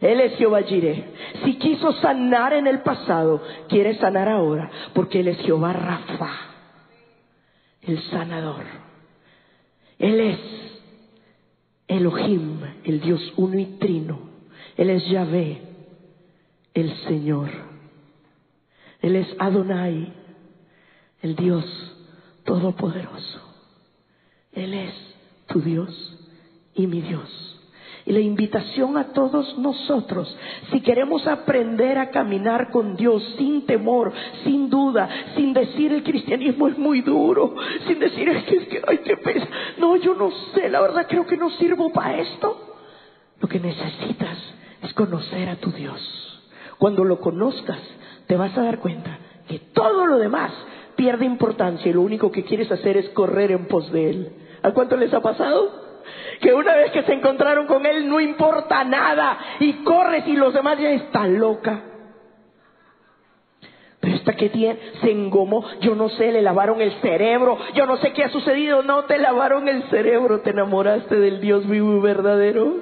Él 0.00 0.20
es 0.20 0.36
Jehová 0.38 0.62
Jireh. 0.62 1.04
Si 1.44 1.56
quiso 1.56 1.92
sanar 2.00 2.54
en 2.54 2.66
el 2.66 2.80
pasado, 2.80 3.42
quiere 3.68 3.96
sanar 3.98 4.28
ahora, 4.28 4.70
porque 4.94 5.20
Él 5.20 5.28
es 5.28 5.38
Jehová 5.38 5.72
Rafa, 5.72 6.30
el 7.82 8.00
sanador. 8.04 8.64
Él 9.98 10.20
es 10.20 10.38
Elohim, 11.86 12.60
el 12.84 13.00
Dios 13.00 13.20
uno 13.36 13.58
y 13.58 13.66
trino. 13.78 14.30
Él 14.76 14.90
es 14.90 15.06
Yahvé, 15.08 15.60
el 16.72 16.94
Señor. 17.04 17.50
Él 19.02 19.16
es 19.16 19.28
Adonai, 19.38 20.12
el 21.20 21.36
Dios 21.36 21.64
todopoderoso. 22.44 23.40
Él 24.52 24.72
es 24.72 24.94
tu 25.46 25.60
Dios 25.60 26.18
y 26.74 26.86
mi 26.86 27.02
Dios. 27.02 27.59
Y 28.06 28.12
la 28.12 28.20
invitación 28.20 28.96
a 28.96 29.12
todos 29.12 29.58
nosotros, 29.58 30.34
si 30.70 30.80
queremos 30.80 31.26
aprender 31.26 31.98
a 31.98 32.10
caminar 32.10 32.70
con 32.70 32.96
Dios 32.96 33.22
sin 33.36 33.66
temor, 33.66 34.12
sin 34.42 34.70
duda, 34.70 35.08
sin 35.36 35.52
decir 35.52 35.92
el 35.92 36.02
cristianismo 36.02 36.68
es 36.68 36.78
muy 36.78 37.02
duro, 37.02 37.54
sin 37.86 37.98
decir 37.98 38.28
es 38.28 38.44
que, 38.44 38.56
es 38.56 38.68
que 38.68 38.82
ay, 38.86 38.98
qué. 38.98 39.18
No, 39.78 39.96
yo 39.96 40.14
no 40.14 40.30
sé, 40.54 40.68
la 40.68 40.80
verdad 40.80 41.06
creo 41.08 41.26
que 41.26 41.36
no 41.36 41.50
sirvo 41.50 41.92
para 41.92 42.18
esto. 42.18 42.68
Lo 43.40 43.48
que 43.48 43.60
necesitas 43.60 44.38
es 44.82 44.92
conocer 44.94 45.48
a 45.48 45.56
tu 45.56 45.70
Dios. 45.70 46.00
Cuando 46.78 47.04
lo 47.04 47.20
conozcas, 47.20 47.80
te 48.26 48.36
vas 48.36 48.56
a 48.56 48.62
dar 48.62 48.78
cuenta 48.78 49.18
que 49.48 49.58
todo 49.58 50.06
lo 50.06 50.18
demás 50.18 50.52
pierde 50.96 51.24
importancia 51.24 51.90
y 51.90 51.94
lo 51.94 52.02
único 52.02 52.30
que 52.30 52.44
quieres 52.44 52.70
hacer 52.70 52.96
es 52.96 53.08
correr 53.10 53.50
en 53.50 53.66
pos 53.66 53.90
de 53.92 54.10
Él. 54.10 54.32
¿A 54.62 54.72
cuánto 54.72 54.96
les 54.96 55.12
ha 55.12 55.20
pasado? 55.20 55.89
Que 56.40 56.54
una 56.54 56.74
vez 56.74 56.92
que 56.92 57.02
se 57.02 57.12
encontraron 57.12 57.66
con 57.66 57.84
Él 57.86 58.08
no 58.08 58.20
importa 58.20 58.84
nada 58.84 59.38
y 59.60 59.84
corres 59.84 60.26
y 60.26 60.36
los 60.36 60.54
demás 60.54 60.78
ya 60.78 60.90
están 60.90 61.38
loca. 61.38 61.82
Pero 64.00 64.16
esta 64.16 64.32
que 64.32 64.48
tiene, 64.48 64.78
se 65.02 65.10
engomó, 65.10 65.62
yo 65.80 65.94
no 65.94 66.08
sé, 66.08 66.32
le 66.32 66.40
lavaron 66.40 66.80
el 66.80 66.92
cerebro, 67.02 67.58
yo 67.74 67.84
no 67.84 67.98
sé 67.98 68.14
qué 68.14 68.24
ha 68.24 68.30
sucedido, 68.30 68.82
no 68.82 69.04
te 69.04 69.18
lavaron 69.18 69.68
el 69.68 69.82
cerebro, 69.90 70.40
te 70.40 70.50
enamoraste 70.50 71.16
del 71.16 71.40
Dios 71.40 71.68
vivo 71.68 71.98
y 71.98 72.00
verdadero. 72.00 72.76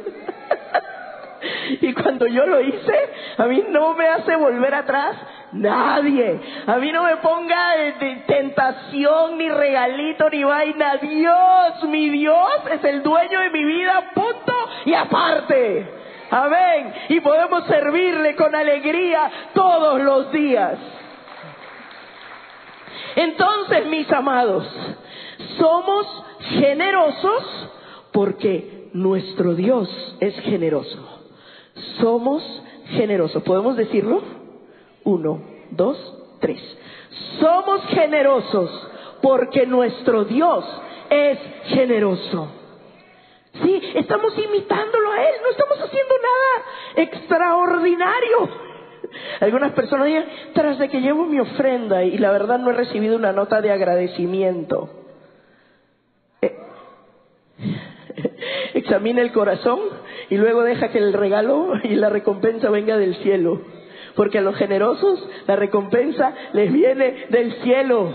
y 1.81 1.93
cuando 1.93 2.29
yo 2.29 2.47
lo 2.47 2.61
hice, 2.61 2.95
a 3.37 3.47
mí 3.47 3.65
no 3.69 3.95
me 3.95 4.07
hace 4.07 4.37
volver 4.37 4.75
atrás, 4.75 5.17
Nadie. 5.53 6.41
A 6.67 6.77
mí 6.77 6.93
no 6.93 7.05
me 7.05 7.17
ponga 7.17 7.77
de 7.77 8.17
tentación, 8.27 9.39
ni 9.39 9.49
regalito, 9.49 10.29
ni 10.31 10.45
vaina. 10.45 10.97
Dios, 10.97 11.85
mi 11.89 12.11
Dios 12.11 12.53
es 12.71 12.85
el 12.85 13.03
dueño 13.03 13.41
de 13.41 13.51
mi 13.51 13.65
vida, 13.65 14.11
punto 14.15 14.53
y 14.85 14.95
aparte. 14.95 15.95
Amén. 16.31 16.95
Y 17.09 17.21
podemos 17.21 17.65
servirle 17.67 18.37
con 18.37 18.55
alegría 18.55 19.31
todos 19.55 20.01
los 20.01 20.31
días. 20.33 20.79
Entonces, 23.17 23.87
mis 23.87 24.11
amados, 24.13 24.67
somos 25.57 26.25
generosos 26.41 27.71
porque 28.13 28.91
nuestro 28.93 29.55
Dios 29.55 30.17
es 30.21 30.39
generoso. 30.41 31.23
Somos 32.01 32.43
generosos. 32.91 33.43
¿Podemos 33.43 33.77
decirlo? 33.77 34.38
Uno, 35.09 35.41
dos, 35.71 35.97
tres. 36.39 36.61
Somos 37.41 37.81
generosos 37.87 38.71
porque 39.23 39.67
nuestro 39.67 40.27
Dios 40.27 40.67
es 41.09 41.39
generoso. 41.69 42.49
Sí, 43.55 43.83
estamos 43.95 44.37
imitándolo 44.37 45.11
a 45.11 45.23
Él, 45.23 45.35
no 45.43 45.51
estamos 45.51 45.79
haciendo 45.79 46.15
nada 46.19 47.09
extraordinario. 47.11 48.51
Algunas 49.41 49.73
personas 49.73 50.09
dicen, 50.09 50.27
tras 50.53 50.79
de 50.79 50.91
que 50.91 51.01
llevo 51.01 51.25
mi 51.25 51.41
ofrenda 51.41 52.05
y 52.05 52.19
la 52.19 52.31
verdad 52.31 52.59
no 52.59 52.69
he 52.69 52.75
recibido 52.75 53.17
una 53.17 53.33
nota 53.33 53.63
de 53.63 53.73
agradecimiento. 53.73 54.91
Eh, 56.43 56.55
examina 58.75 59.23
el 59.23 59.33
corazón 59.33 59.81
y 60.29 60.37
luego 60.37 60.65
deja 60.65 60.91
que 60.91 60.99
el 60.99 61.15
regalo 61.15 61.73
y 61.83 61.95
la 61.95 62.11
recompensa 62.11 62.69
venga 62.69 62.99
del 62.99 63.17
cielo 63.23 63.78
porque 64.19 64.39
a 64.39 64.41
los 64.41 64.57
generosos 64.57 65.25
la 65.47 65.55
recompensa 65.55 66.35
les 66.53 66.73
viene 66.73 67.27
del 67.29 67.53
cielo. 67.63 68.11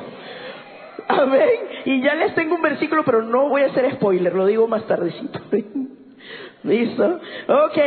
Amén. 1.07 1.49
Y 1.85 2.01
ya 2.01 2.13
les 2.15 2.35
tengo 2.35 2.55
un 2.55 2.61
versículo, 2.61 3.05
pero 3.05 3.21
no 3.21 3.47
voy 3.47 3.61
a 3.61 3.67
hacer 3.67 3.89
spoiler, 3.93 4.33
lo 4.35 4.45
digo 4.45 4.67
más 4.67 4.85
tardecito. 4.85 5.39
¿Listo? 6.63 7.21
Ok, 7.47 7.77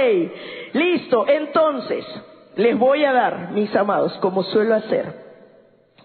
listo. 0.72 1.26
Entonces, 1.28 2.06
les 2.56 2.78
voy 2.78 3.04
a 3.04 3.12
dar, 3.12 3.50
mis 3.52 3.76
amados, 3.76 4.14
como 4.22 4.44
suelo 4.44 4.76
hacer, 4.76 5.12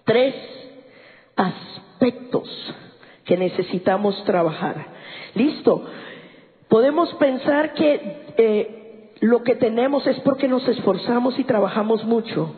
tres 0.04 0.34
aspectos 1.34 2.74
que 3.24 3.38
necesitamos 3.38 4.22
trabajar. 4.26 4.84
Listo. 5.34 5.82
Podemos 6.68 7.14
pensar 7.14 7.72
que 7.72 8.34
eh, 8.36 8.81
lo 9.22 9.44
que 9.44 9.54
tenemos 9.54 10.04
es 10.08 10.18
porque 10.20 10.48
nos 10.48 10.66
esforzamos 10.66 11.38
y 11.38 11.44
trabajamos 11.44 12.04
mucho, 12.04 12.56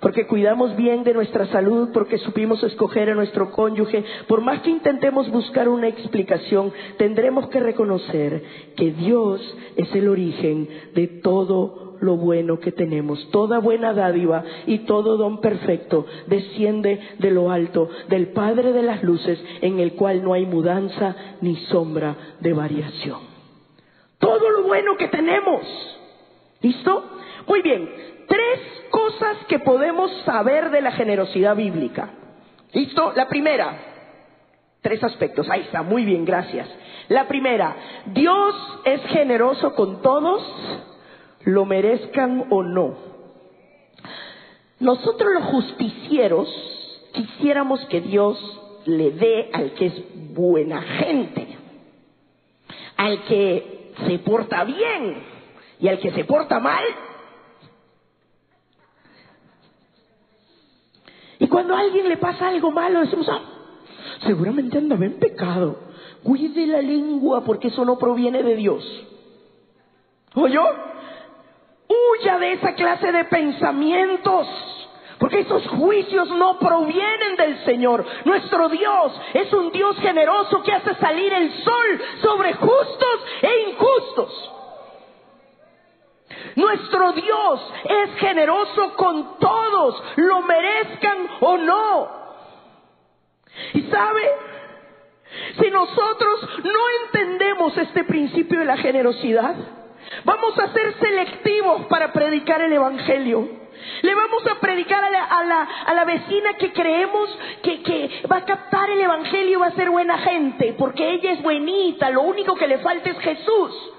porque 0.00 0.26
cuidamos 0.26 0.74
bien 0.74 1.04
de 1.04 1.12
nuestra 1.12 1.46
salud, 1.48 1.90
porque 1.92 2.16
supimos 2.16 2.62
escoger 2.62 3.10
a 3.10 3.14
nuestro 3.14 3.50
cónyuge. 3.50 4.02
Por 4.26 4.40
más 4.40 4.62
que 4.62 4.70
intentemos 4.70 5.30
buscar 5.30 5.68
una 5.68 5.88
explicación, 5.88 6.72
tendremos 6.96 7.48
que 7.48 7.60
reconocer 7.60 8.42
que 8.76 8.92
Dios 8.92 9.42
es 9.76 9.94
el 9.94 10.08
origen 10.08 10.66
de 10.94 11.06
todo 11.06 11.98
lo 12.00 12.16
bueno 12.16 12.60
que 12.60 12.72
tenemos. 12.72 13.30
Toda 13.30 13.58
buena 13.58 13.92
dádiva 13.92 14.42
y 14.66 14.78
todo 14.86 15.18
don 15.18 15.42
perfecto 15.42 16.06
desciende 16.28 16.98
de 17.18 17.30
lo 17.30 17.50
alto, 17.50 17.90
del 18.08 18.28
Padre 18.28 18.72
de 18.72 18.82
las 18.82 19.02
Luces, 19.02 19.38
en 19.60 19.80
el 19.80 19.92
cual 19.92 20.24
no 20.24 20.32
hay 20.32 20.46
mudanza 20.46 21.14
ni 21.42 21.56
sombra 21.66 22.16
de 22.40 22.54
variación. 22.54 23.20
Todo 24.18 24.50
lo 24.50 24.62
bueno 24.62 24.96
que 24.96 25.08
tenemos 25.08 25.60
¿Listo? 26.66 27.04
Muy 27.46 27.62
bien, 27.62 27.88
tres 28.26 28.60
cosas 28.90 29.36
que 29.46 29.60
podemos 29.60 30.10
saber 30.24 30.70
de 30.70 30.80
la 30.80 30.90
generosidad 30.90 31.54
bíblica. 31.54 32.10
¿Listo? 32.72 33.12
La 33.14 33.28
primera, 33.28 33.78
tres 34.82 35.00
aspectos. 35.04 35.48
Ahí 35.48 35.60
está, 35.60 35.82
muy 35.82 36.04
bien, 36.04 36.24
gracias. 36.24 36.68
La 37.08 37.28
primera, 37.28 37.76
Dios 38.06 38.80
es 38.84 39.00
generoso 39.10 39.76
con 39.76 40.02
todos, 40.02 40.42
lo 41.44 41.64
merezcan 41.66 42.46
o 42.50 42.64
no. 42.64 42.96
Nosotros 44.80 45.34
los 45.34 45.44
justicieros 45.44 46.48
quisiéramos 47.12 47.84
que 47.84 48.00
Dios 48.00 48.82
le 48.86 49.12
dé 49.12 49.50
al 49.52 49.70
que 49.74 49.86
es 49.86 50.34
buena 50.34 50.82
gente, 50.82 51.46
al 52.96 53.22
que 53.26 53.92
se 54.04 54.18
porta 54.18 54.64
bien, 54.64 55.35
y 55.80 55.88
al 55.88 55.98
que 55.98 56.10
se 56.12 56.24
porta 56.24 56.58
mal. 56.60 56.84
Y 61.38 61.48
cuando 61.48 61.74
a 61.74 61.80
alguien 61.80 62.08
le 62.08 62.16
pasa 62.16 62.48
algo 62.48 62.70
malo, 62.70 63.00
decimos, 63.00 63.28
ah, 63.28 63.40
seguramente 64.26 64.78
andaba 64.78 65.04
en 65.04 65.18
pecado. 65.18 65.80
Cuide 66.22 66.66
la 66.66 66.80
lengua 66.80 67.44
porque 67.44 67.68
eso 67.68 67.84
no 67.84 67.98
proviene 67.98 68.42
de 68.42 68.56
Dios. 68.56 68.84
¿Oyó? 70.34 70.64
Huya 71.88 72.38
de 72.38 72.52
esa 72.52 72.74
clase 72.74 73.12
de 73.12 73.24
pensamientos. 73.24 74.46
Porque 75.18 75.40
esos 75.40 75.66
juicios 75.68 76.28
no 76.30 76.58
provienen 76.58 77.36
del 77.36 77.64
Señor. 77.64 78.04
Nuestro 78.24 78.68
Dios 78.68 79.20
es 79.34 79.52
un 79.52 79.72
Dios 79.72 79.96
generoso 79.98 80.62
que 80.62 80.72
hace 80.72 80.94
salir 80.96 81.32
el 81.32 81.52
sol 81.62 82.02
sobre 82.22 82.52
justos 82.54 83.24
e 83.42 83.70
injustos. 83.70 84.55
Nuestro 86.56 87.12
Dios 87.12 87.72
es 87.84 88.18
generoso 88.18 88.94
con 88.96 89.38
todos, 89.38 90.02
lo 90.16 90.40
merezcan 90.40 91.28
o 91.40 91.58
no. 91.58 92.08
Y 93.74 93.82
sabe, 93.82 94.22
si 95.60 95.70
nosotros 95.70 96.48
no 96.64 96.80
entendemos 97.04 97.76
este 97.76 98.04
principio 98.04 98.60
de 98.60 98.64
la 98.64 98.78
generosidad, 98.78 99.54
vamos 100.24 100.58
a 100.58 100.72
ser 100.72 100.94
selectivos 100.98 101.86
para 101.86 102.12
predicar 102.12 102.62
el 102.62 102.72
Evangelio. 102.72 103.66
Le 104.00 104.14
vamos 104.14 104.46
a 104.46 104.58
predicar 104.58 105.04
a 105.04 105.10
la, 105.10 105.24
a 105.24 105.94
la, 105.94 106.04
vecina 106.06 106.54
que 106.54 106.72
creemos 106.72 107.38
que, 107.62 107.82
que 107.82 108.22
va 108.32 108.38
a 108.38 108.44
captar 108.46 108.88
el 108.88 109.00
Evangelio 109.02 109.58
y 109.58 109.60
va 109.60 109.66
a 109.66 109.72
ser 109.72 109.90
buena 109.90 110.16
gente, 110.18 110.74
porque 110.78 111.10
ella 111.10 111.32
es 111.32 111.42
buenita, 111.42 112.08
lo 112.08 112.22
único 112.22 112.54
que 112.54 112.66
le 112.66 112.78
falta 112.78 113.10
es 113.10 113.18
Jesús. 113.18 113.92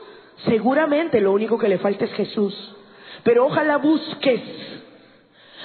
Seguramente 0.45 1.21
lo 1.21 1.32
único 1.32 1.58
que 1.58 1.67
le 1.67 1.80
falta 1.80 2.06
es 2.06 2.13
Jesús. 2.13 2.76
Pero 3.23 3.45
ojalá 3.45 3.78
busques 3.78 4.41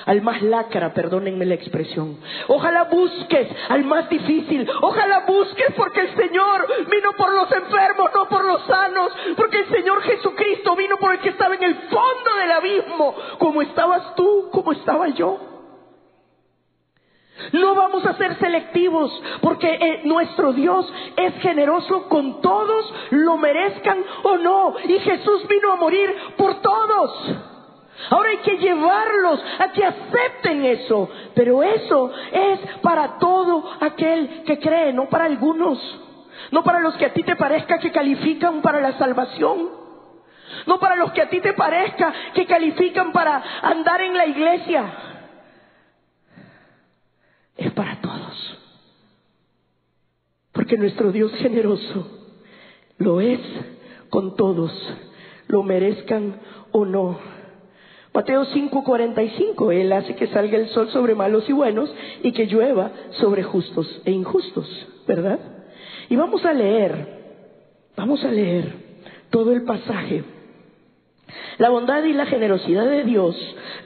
al 0.06 0.22
más 0.22 0.42
lacra, 0.42 0.92
perdónenme 0.92 1.46
la 1.46 1.54
expresión. 1.54 2.18
Ojalá 2.48 2.84
busques 2.84 3.48
al 3.68 3.84
más 3.84 4.08
difícil. 4.08 4.68
Ojalá 4.80 5.20
busques 5.26 5.72
porque 5.76 6.00
el 6.00 6.16
Señor 6.16 6.66
vino 6.90 7.12
por 7.16 7.32
los 7.32 7.52
enfermos, 7.52 8.10
no 8.14 8.28
por 8.28 8.44
los 8.44 8.64
sanos. 8.66 9.12
Porque 9.36 9.60
el 9.60 9.68
Señor 9.68 10.02
Jesucristo 10.02 10.74
vino 10.74 10.96
por 10.96 11.12
el 11.12 11.20
que 11.20 11.28
estaba 11.28 11.54
en 11.54 11.62
el 11.62 11.74
fondo 11.74 12.36
del 12.40 12.50
abismo. 12.50 13.14
Como 13.38 13.62
estabas 13.62 14.14
tú, 14.14 14.48
como 14.50 14.72
estaba 14.72 15.08
yo. 15.10 15.51
No 17.52 17.74
vamos 17.74 18.06
a 18.06 18.14
ser 18.14 18.36
selectivos 18.38 19.10
porque 19.40 19.74
eh, 19.74 20.00
nuestro 20.04 20.52
Dios 20.52 20.92
es 21.16 21.34
generoso 21.42 22.08
con 22.08 22.40
todos, 22.40 22.94
lo 23.10 23.36
merezcan 23.36 23.98
o 24.22 24.36
no. 24.36 24.74
Y 24.84 24.98
Jesús 25.00 25.46
vino 25.48 25.72
a 25.72 25.76
morir 25.76 26.14
por 26.36 26.60
todos. 26.60 27.36
Ahora 28.10 28.30
hay 28.30 28.38
que 28.38 28.58
llevarlos 28.58 29.44
a 29.58 29.68
que 29.72 29.84
acepten 29.84 30.64
eso. 30.64 31.08
Pero 31.34 31.62
eso 31.62 32.10
es 32.32 32.60
para 32.82 33.18
todo 33.18 33.64
aquel 33.80 34.44
que 34.44 34.58
cree, 34.58 34.92
no 34.92 35.08
para 35.08 35.24
algunos. 35.24 35.78
No 36.50 36.62
para 36.62 36.80
los 36.80 36.94
que 36.96 37.06
a 37.06 37.12
ti 37.12 37.22
te 37.22 37.36
parezca 37.36 37.78
que 37.78 37.92
califican 37.92 38.60
para 38.60 38.80
la 38.80 38.98
salvación. 38.98 39.70
No 40.66 40.78
para 40.78 40.96
los 40.96 41.12
que 41.12 41.22
a 41.22 41.28
ti 41.28 41.40
te 41.40 41.54
parezca 41.54 42.12
que 42.34 42.46
califican 42.46 43.12
para 43.12 43.42
andar 43.62 44.00
en 44.02 44.16
la 44.16 44.26
iglesia. 44.26 45.11
Es 47.56 47.72
para 47.72 48.00
todos. 48.00 48.58
Porque 50.52 50.76
nuestro 50.76 51.12
Dios 51.12 51.32
generoso 51.36 52.06
lo 52.98 53.20
es 53.20 53.40
con 54.10 54.36
todos, 54.36 54.72
lo 55.48 55.62
merezcan 55.62 56.36
o 56.72 56.84
no. 56.84 57.18
Mateo 58.14 58.44
5:45, 58.44 59.72
Él 59.72 59.92
hace 59.92 60.14
que 60.14 60.26
salga 60.28 60.58
el 60.58 60.68
sol 60.68 60.90
sobre 60.90 61.14
malos 61.14 61.48
y 61.48 61.52
buenos 61.52 61.92
y 62.22 62.32
que 62.32 62.46
llueva 62.46 62.92
sobre 63.12 63.42
justos 63.42 64.02
e 64.04 64.12
injustos, 64.12 64.68
¿verdad? 65.06 65.40
Y 66.10 66.16
vamos 66.16 66.44
a 66.44 66.52
leer, 66.52 67.22
vamos 67.96 68.22
a 68.22 68.30
leer 68.30 68.72
todo 69.30 69.52
el 69.52 69.62
pasaje 69.64 70.24
la 71.58 71.70
bondad 71.70 72.02
y 72.04 72.12
la 72.12 72.26
generosidad 72.26 72.86
de 72.86 73.04
Dios 73.04 73.36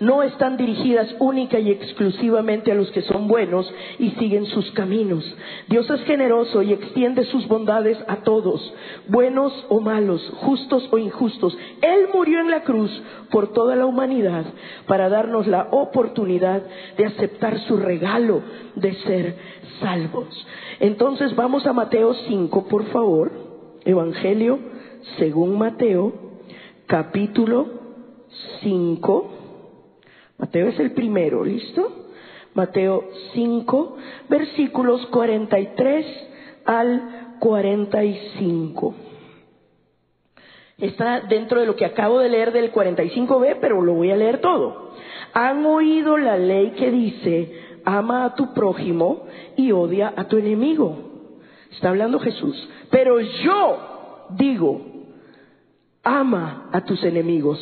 no 0.00 0.22
están 0.22 0.56
dirigidas 0.56 1.14
única 1.18 1.58
y 1.58 1.70
exclusivamente 1.70 2.70
a 2.70 2.74
los 2.74 2.90
que 2.90 3.02
son 3.02 3.28
buenos 3.28 3.72
y 3.98 4.10
siguen 4.12 4.46
sus 4.46 4.70
caminos. 4.72 5.24
Dios 5.68 5.88
es 5.90 6.02
generoso 6.02 6.62
y 6.62 6.72
extiende 6.72 7.24
sus 7.24 7.46
bondades 7.48 7.98
a 8.08 8.16
todos, 8.16 8.72
buenos 9.08 9.52
o 9.68 9.80
malos, 9.80 10.22
justos 10.36 10.88
o 10.90 10.98
injustos. 10.98 11.56
Él 11.82 12.08
murió 12.14 12.40
en 12.40 12.50
la 12.50 12.62
cruz 12.62 12.90
por 13.30 13.52
toda 13.52 13.76
la 13.76 13.86
humanidad 13.86 14.44
para 14.86 15.08
darnos 15.08 15.46
la 15.46 15.68
oportunidad 15.70 16.62
de 16.96 17.06
aceptar 17.06 17.58
su 17.60 17.76
regalo 17.76 18.42
de 18.74 18.94
ser 19.02 19.36
salvos. 19.80 20.46
Entonces 20.80 21.34
vamos 21.34 21.66
a 21.66 21.72
Mateo 21.72 22.14
5, 22.14 22.68
por 22.68 22.84
favor. 22.86 23.32
Evangelio 23.84 24.58
según 25.18 25.58
Mateo 25.58 26.25
capítulo 26.86 27.66
5. 28.60 29.30
Mateo 30.38 30.68
es 30.68 30.78
el 30.78 30.92
primero, 30.92 31.44
¿listo? 31.44 32.06
Mateo 32.54 33.04
5, 33.34 33.96
versículos 34.28 35.06
43 35.06 36.06
al 36.64 37.36
45. 37.38 38.94
Está 40.78 41.20
dentro 41.20 41.60
de 41.60 41.66
lo 41.66 41.74
que 41.74 41.86
acabo 41.86 42.18
de 42.18 42.28
leer 42.28 42.52
del 42.52 42.72
45b, 42.72 43.58
pero 43.60 43.80
lo 43.82 43.94
voy 43.94 44.10
a 44.10 44.16
leer 44.16 44.40
todo. 44.40 44.92
Han 45.32 45.64
oído 45.66 46.16
la 46.18 46.36
ley 46.36 46.72
que 46.72 46.90
dice, 46.90 47.78
ama 47.84 48.24
a 48.24 48.34
tu 48.34 48.52
prójimo 48.52 49.26
y 49.56 49.72
odia 49.72 50.12
a 50.16 50.24
tu 50.28 50.36
enemigo. 50.36 50.96
Está 51.72 51.90
hablando 51.90 52.18
Jesús. 52.18 52.68
Pero 52.90 53.20
yo 53.20 54.26
digo, 54.30 54.95
ama 56.06 56.68
a 56.72 56.82
tus 56.82 57.02
enemigos. 57.02 57.58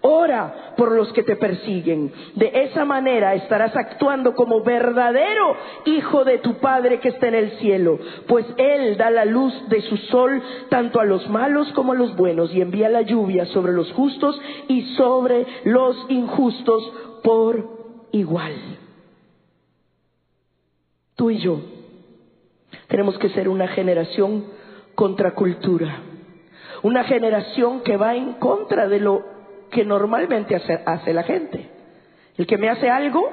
Ora 0.00 0.74
por 0.76 0.92
los 0.92 1.12
que 1.12 1.24
te 1.24 1.36
persiguen. 1.36 2.12
De 2.36 2.50
esa 2.54 2.84
manera 2.84 3.34
estarás 3.34 3.76
actuando 3.76 4.34
como 4.34 4.62
verdadero 4.62 5.56
hijo 5.84 6.24
de 6.24 6.38
tu 6.38 6.54
Padre 6.54 7.00
que 7.00 7.08
está 7.08 7.28
en 7.28 7.34
el 7.34 7.50
cielo, 7.58 7.98
pues 8.26 8.46
Él 8.56 8.96
da 8.96 9.10
la 9.10 9.24
luz 9.24 9.52
de 9.68 9.82
su 9.82 9.96
sol 9.96 10.40
tanto 10.70 11.00
a 11.00 11.04
los 11.04 11.28
malos 11.28 11.70
como 11.72 11.92
a 11.92 11.96
los 11.96 12.16
buenos 12.16 12.54
y 12.54 12.60
envía 12.60 12.88
la 12.88 13.02
lluvia 13.02 13.46
sobre 13.46 13.72
los 13.72 13.92
justos 13.92 14.40
y 14.68 14.82
sobre 14.96 15.44
los 15.64 15.96
injustos 16.08 16.92
por 17.24 17.68
igual. 18.12 18.54
Tú 21.16 21.30
y 21.30 21.38
yo 21.38 21.60
tenemos 22.86 23.18
que 23.18 23.30
ser 23.30 23.48
una 23.48 23.66
generación 23.66 24.44
contracultura 24.94 26.07
una 26.82 27.04
generación 27.04 27.82
que 27.82 27.96
va 27.96 28.14
en 28.14 28.34
contra 28.34 28.88
de 28.88 29.00
lo 29.00 29.24
que 29.70 29.84
normalmente 29.84 30.54
hace, 30.56 31.12
la 31.12 31.22
gente. 31.22 31.70
El 32.36 32.46
que 32.46 32.58
me 32.58 32.68
hace 32.68 32.88
algo, 32.88 33.28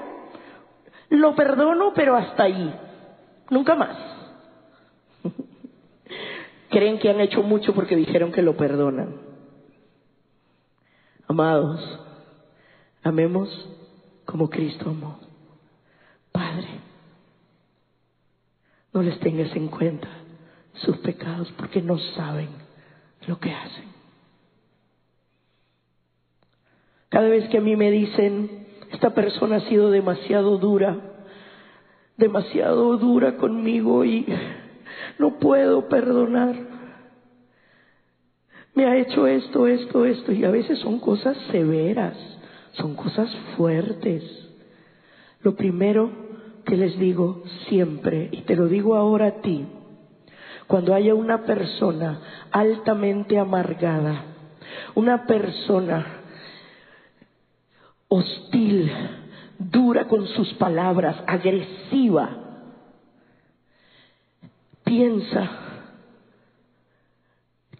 lo 1.09 1.35
perdono, 1.35 1.93
pero 1.93 2.15
hasta 2.15 2.43
ahí. 2.43 2.73
Nunca 3.49 3.75
más. 3.75 3.97
Creen 6.69 6.99
que 6.99 7.09
han 7.09 7.21
hecho 7.21 7.43
mucho 7.43 7.73
porque 7.73 7.95
dijeron 7.95 8.31
que 8.31 8.41
lo 8.41 8.57
perdonan. 8.57 9.21
Amados, 11.27 11.99
amemos 13.03 13.49
como 14.25 14.49
Cristo 14.49 14.89
amó. 14.89 15.19
Padre, 16.31 16.67
no 18.93 19.01
les 19.01 19.19
tengas 19.19 19.55
en 19.55 19.67
cuenta 19.67 20.07
sus 20.73 20.97
pecados 20.97 21.51
porque 21.57 21.81
no 21.81 21.97
saben 21.97 22.64
lo 23.27 23.39
que 23.39 23.51
hacen. 23.51 23.85
Cada 27.09 27.27
vez 27.29 27.47
que 27.49 27.59
a 27.59 27.61
mí 27.61 27.75
me 27.75 27.91
dicen, 27.91 28.65
esta 28.91 29.13
persona 29.13 29.57
ha 29.57 29.69
sido 29.69 29.89
demasiado 29.89 30.57
dura, 30.57 30.97
demasiado 32.17 32.97
dura 32.97 33.37
conmigo 33.37 34.03
y 34.03 34.25
no 35.19 35.39
puedo 35.39 35.87
perdonar. 35.87 36.55
Me 38.73 38.85
ha 38.85 38.97
hecho 38.97 39.27
esto, 39.27 39.67
esto, 39.67 40.05
esto, 40.05 40.33
y 40.33 40.43
a 40.43 40.51
veces 40.51 40.79
son 40.79 40.99
cosas 40.99 41.37
severas, 41.51 42.17
son 42.73 42.95
cosas 42.95 43.33
fuertes. 43.55 44.23
Lo 45.41 45.55
primero 45.55 46.11
que 46.65 46.75
les 46.75 46.99
digo 46.99 47.43
siempre, 47.69 48.27
y 48.31 48.41
te 48.41 48.55
lo 48.55 48.67
digo 48.67 48.95
ahora 48.95 49.27
a 49.27 49.41
ti, 49.41 49.65
cuando 50.67 50.93
haya 50.93 51.13
una 51.13 51.43
persona 51.43 52.19
altamente 52.51 53.37
amargada, 53.37 54.23
una 54.95 55.25
persona 55.25 56.05
hostil, 58.07 58.91
dura 59.57 60.07
con 60.07 60.27
sus 60.27 60.53
palabras, 60.55 61.17
agresiva, 61.27 62.29
piensa 64.83 65.49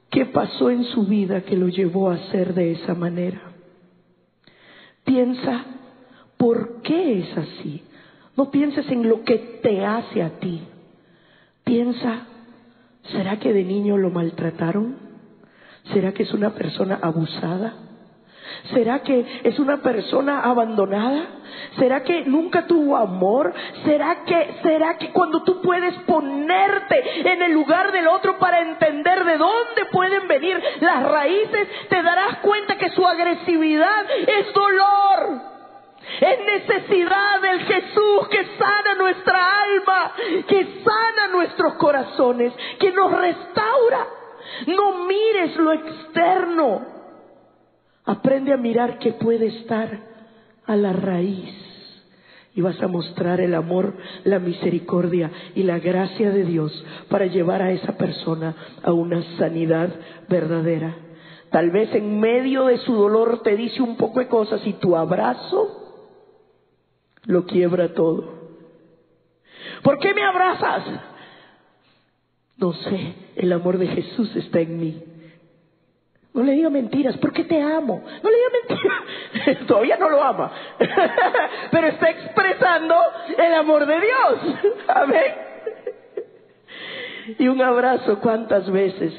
qué 0.09 0.25
pasó 0.25 0.69
en 0.69 0.83
su 0.85 1.05
vida 1.05 1.41
que 1.41 1.57
lo 1.57 1.67
llevó 1.67 2.09
a 2.09 2.17
ser 2.29 2.53
de 2.53 2.73
esa 2.73 2.93
manera. 2.93 3.41
Piensa 5.03 5.65
por 6.37 6.81
qué 6.81 7.19
es 7.19 7.37
así. 7.37 7.83
No 8.35 8.51
pienses 8.51 8.89
en 8.89 9.07
lo 9.07 9.23
que 9.23 9.59
te 9.61 9.85
hace 9.85 10.23
a 10.23 10.39
ti. 10.39 10.61
Piensa 11.63 12.27
¿Será 13.11 13.37
que 13.37 13.53
de 13.53 13.63
niño 13.63 13.97
lo 13.97 14.09
maltrataron? 14.09 14.97
¿Será 15.93 16.13
que 16.13 16.23
es 16.23 16.33
una 16.33 16.51
persona 16.51 16.99
abusada? 17.01 17.73
¿Será 18.73 18.99
que 19.03 19.41
es 19.43 19.59
una 19.59 19.77
persona 19.77 20.41
abandonada? 20.41 21.27
¿Será 21.77 22.03
que 22.03 22.25
nunca 22.25 22.65
tuvo 22.65 22.97
amor? 22.97 23.53
¿Será 23.83 24.23
que, 24.25 24.55
será 24.63 24.97
que 24.97 25.11
cuando 25.11 25.43
tú 25.43 25.61
puedes 25.61 25.93
ponerte 26.03 27.29
en 27.31 27.43
el 27.43 27.51
lugar 27.51 27.91
del 27.91 28.07
otro 28.07 28.39
para 28.39 28.61
entender 28.61 29.23
de 29.23 29.37
dónde 29.37 29.85
pueden 29.91 30.27
venir 30.27 30.59
las 30.81 31.03
raíces, 31.03 31.67
te 31.89 32.01
darás 32.01 32.37
cuenta 32.39 32.77
que 32.77 32.89
su 32.91 33.05
agresividad 33.05 34.05
es 34.27 34.53
dolor? 34.53 35.54
Es 36.21 36.69
necesidad 36.69 37.41
del 37.41 37.59
Jesús 37.61 38.27
que 38.29 38.45
sana 38.57 38.95
nuestra 38.97 39.61
alma, 39.63 40.11
que 40.47 40.63
sana 40.83 41.27
nuestros 41.31 41.73
corazones, 41.73 42.53
que 42.79 42.91
nos 42.91 43.11
restaura. 43.11 44.07
No 44.67 45.05
mires 45.05 45.55
lo 45.57 45.73
externo. 45.73 46.81
Aprende 48.05 48.53
a 48.53 48.57
mirar 48.57 48.99
que 48.99 49.13
puede 49.13 49.47
estar 49.47 49.99
a 50.65 50.75
la 50.75 50.93
raíz. 50.93 51.53
Y 52.53 52.61
vas 52.61 52.81
a 52.81 52.87
mostrar 52.87 53.41
el 53.41 53.53
amor, 53.53 53.97
la 54.23 54.39
misericordia 54.39 55.29
y 55.55 55.63
la 55.63 55.79
gracia 55.79 56.29
de 56.29 56.45
Dios 56.45 56.71
para 57.09 57.25
llevar 57.25 57.61
a 57.61 57.71
esa 57.71 57.97
persona 57.97 58.55
a 58.81 58.93
una 58.93 59.21
sanidad 59.37 59.89
verdadera. 60.29 60.95
Tal 61.51 61.71
vez 61.71 61.93
en 61.93 62.19
medio 62.21 62.65
de 62.65 62.77
su 62.77 62.93
dolor 62.93 63.41
te 63.43 63.57
dice 63.57 63.81
un 63.81 63.97
poco 63.97 64.19
de 64.19 64.27
cosas 64.27 64.65
y 64.65 64.73
tu 64.73 64.95
abrazo 64.95 65.84
lo 67.25 67.45
quiebra 67.45 67.93
todo. 67.93 68.35
¿Por 69.83 69.99
qué 69.99 70.13
me 70.13 70.23
abrazas? 70.23 70.83
No 72.57 72.73
sé, 72.73 73.15
el 73.35 73.51
amor 73.51 73.77
de 73.77 73.87
Jesús 73.87 74.35
está 74.35 74.59
en 74.59 74.79
mí. 74.79 75.03
No 76.33 76.43
le 76.43 76.51
diga 76.51 76.69
mentiras, 76.69 77.17
porque 77.17 77.45
te 77.45 77.61
amo. 77.61 78.03
No 78.21 78.29
le 78.29 78.35
diga 78.35 78.49
mentiras. 78.67 79.67
Todavía 79.67 79.97
no 79.97 80.09
lo 80.09 80.21
ama. 80.21 80.51
Pero 81.71 81.87
está 81.87 82.09
expresando 82.09 82.95
el 83.37 83.53
amor 83.53 83.85
de 83.85 83.95
Dios. 83.95 84.73
Amén. 84.87 85.33
Y 87.39 87.47
un 87.47 87.61
abrazo, 87.61 88.19
¿cuántas 88.19 88.69
veces 88.69 89.13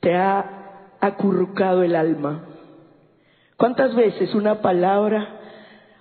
te 0.00 0.14
ha 0.14 0.92
acurrucado 1.00 1.82
el 1.82 1.94
alma? 1.96 2.44
¿Cuántas 3.56 3.94
veces 3.94 4.34
una 4.34 4.62
palabra 4.62 5.37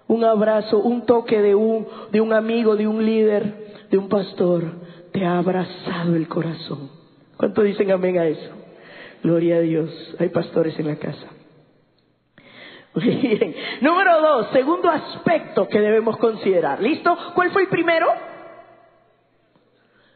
un 0.08 0.24
abrazo, 0.24 0.80
un 0.80 1.06
toque 1.06 1.42
de 1.42 1.56
un, 1.56 1.88
de 2.12 2.22
un 2.22 2.34
amigo, 2.34 2.76
de 2.76 2.88
un 2.88 3.06
líder, 3.06 3.88
de 3.90 3.98
un 3.98 4.08
pastor, 4.08 4.64
te 5.12 5.26
ha 5.26 5.38
abrazado 5.38 6.16
el 6.16 6.28
corazón. 6.28 6.90
¿Cuánto 7.36 7.62
dicen 7.62 7.92
amén 7.92 8.18
a 8.18 8.26
eso? 8.26 8.52
Gloria 9.24 9.58
a 9.58 9.60
Dios. 9.60 10.16
Hay 10.20 10.30
pastores 10.30 10.78
en 10.80 10.88
la 10.88 10.96
casa. 10.96 11.28
Bien. 12.96 13.56
Número 13.82 14.22
dos, 14.22 14.48
segundo 14.54 14.90
aspecto 14.90 15.68
que 15.68 15.80
debemos 15.80 16.18
considerar. 16.18 16.82
¿Listo? 16.82 17.16
¿Cuál 17.36 17.52
fue 17.52 17.64
el 17.64 17.68
primero? 17.68 18.08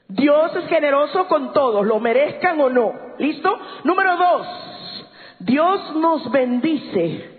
Dios 0.07 0.55
es 0.55 0.67
generoso 0.67 1.27
con 1.27 1.53
todos, 1.53 1.85
lo 1.85 1.99
merezcan 1.99 2.59
o 2.59 2.69
no. 2.69 2.93
¿Listo? 3.17 3.57
Número 3.83 4.17
dos, 4.17 4.47
Dios 5.39 5.95
nos 5.95 6.29
bendice 6.31 7.29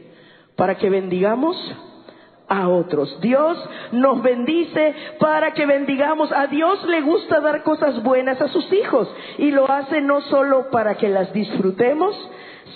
para 0.57 0.77
que 0.77 0.89
bendigamos 0.89 1.57
a 2.53 2.69
otros. 2.69 3.19
Dios 3.21 3.59
nos 3.93 4.23
bendice 4.23 4.95
para 5.19 5.53
que 5.55 5.65
bendigamos. 5.65 6.31
A 6.33 6.47
Dios 6.49 6.85
le 6.85 7.01
gusta 7.01 7.41
dar 7.41 7.63
cosas 7.63 8.03
buenas 8.03 8.41
a 8.43 8.49
sus 8.49 8.71
hijos 8.73 9.09
y 9.39 9.51
lo 9.51 9.71
hace 9.71 10.03
no 10.03 10.21
solo 10.23 10.71
para 10.71 10.97
que 10.97 11.09
las 11.09 11.33
disfrutemos, 11.33 12.15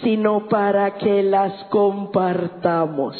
sino 0.02 0.48
para 0.48 0.94
que 0.94 1.22
las 1.22 1.52
compartamos. 1.64 3.16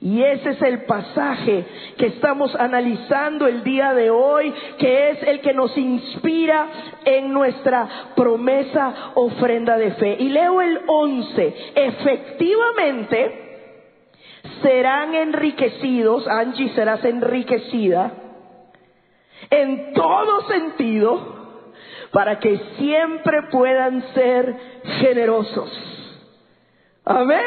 Y 0.00 0.22
ese 0.22 0.50
es 0.50 0.62
el 0.62 0.84
pasaje 0.84 1.64
que 1.96 2.06
estamos 2.06 2.54
analizando 2.56 3.46
el 3.46 3.64
día 3.64 3.94
de 3.94 4.10
hoy, 4.10 4.52
que 4.78 5.10
es 5.10 5.22
el 5.22 5.40
que 5.40 5.54
nos 5.54 5.76
inspira 5.76 6.68
en 7.04 7.32
nuestra 7.32 8.12
promesa 8.14 9.12
ofrenda 9.14 9.76
de 9.78 9.92
fe. 9.92 10.16
Y 10.18 10.28
leo 10.28 10.60
el 10.60 10.80
11. 10.86 11.54
Efectivamente, 11.74 13.43
serán 14.62 15.14
enriquecidos, 15.14 16.26
Angie 16.28 16.70
serás 16.70 17.04
enriquecida, 17.04 18.12
en 19.50 19.92
todo 19.92 20.46
sentido, 20.48 21.34
para 22.12 22.38
que 22.38 22.58
siempre 22.78 23.42
puedan 23.50 24.02
ser 24.14 24.54
generosos. 25.00 25.70
Amén. 27.04 27.40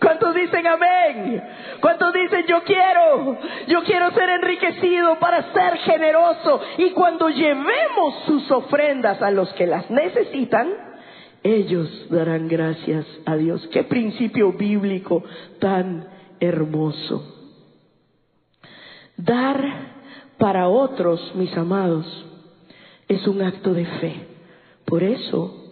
¿Cuántos 0.00 0.34
dicen 0.34 0.66
amén? 0.66 1.42
¿Cuántos 1.80 2.12
dicen 2.12 2.46
yo 2.46 2.62
quiero? 2.62 3.38
Yo 3.66 3.82
quiero 3.82 4.10
ser 4.12 4.28
enriquecido 4.28 5.18
para 5.18 5.52
ser 5.52 5.78
generoso. 5.78 6.60
Y 6.78 6.90
cuando 6.90 7.28
llevemos 7.28 8.14
sus 8.26 8.50
ofrendas 8.50 9.20
a 9.22 9.30
los 9.30 9.52
que 9.54 9.66
las 9.66 9.90
necesitan, 9.90 10.95
ellos 11.46 11.88
darán 12.10 12.48
gracias 12.48 13.06
a 13.24 13.36
Dios. 13.36 13.66
Qué 13.72 13.84
principio 13.84 14.52
bíblico 14.52 15.22
tan 15.60 16.08
hermoso. 16.40 17.34
Dar 19.16 19.62
para 20.38 20.68
otros, 20.68 21.32
mis 21.34 21.56
amados, 21.56 22.06
es 23.08 23.26
un 23.26 23.42
acto 23.42 23.72
de 23.72 23.86
fe. 23.86 24.26
Por 24.84 25.02
eso, 25.02 25.64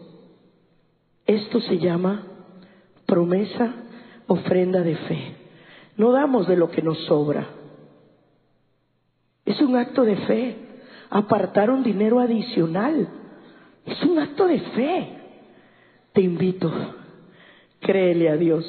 esto 1.27 1.61
se 1.61 1.79
llama 1.79 2.27
promesa 3.07 3.75
ofrenda 4.27 4.81
de 4.81 4.97
fe. 4.97 5.37
No 5.97 6.13
damos 6.13 6.47
de 6.47 6.57
lo 6.57 6.71
que 6.71 6.83
nos 6.83 6.99
sobra. 7.07 7.49
Es 9.45 9.61
un 9.61 9.77
acto 9.77 10.05
de 10.05 10.17
fe. 10.17 10.57
Apartar 11.11 11.71
un 11.71 11.83
dinero 11.83 12.21
adicional. 12.21 13.09
Es 13.85 14.03
un 14.03 14.19
acto 14.19 14.47
de 14.47 14.61
fe. 14.61 15.24
Te 16.15 16.23
invito, 16.23 16.73
créele 17.81 18.31
a 18.31 18.37
Dios. 18.37 18.65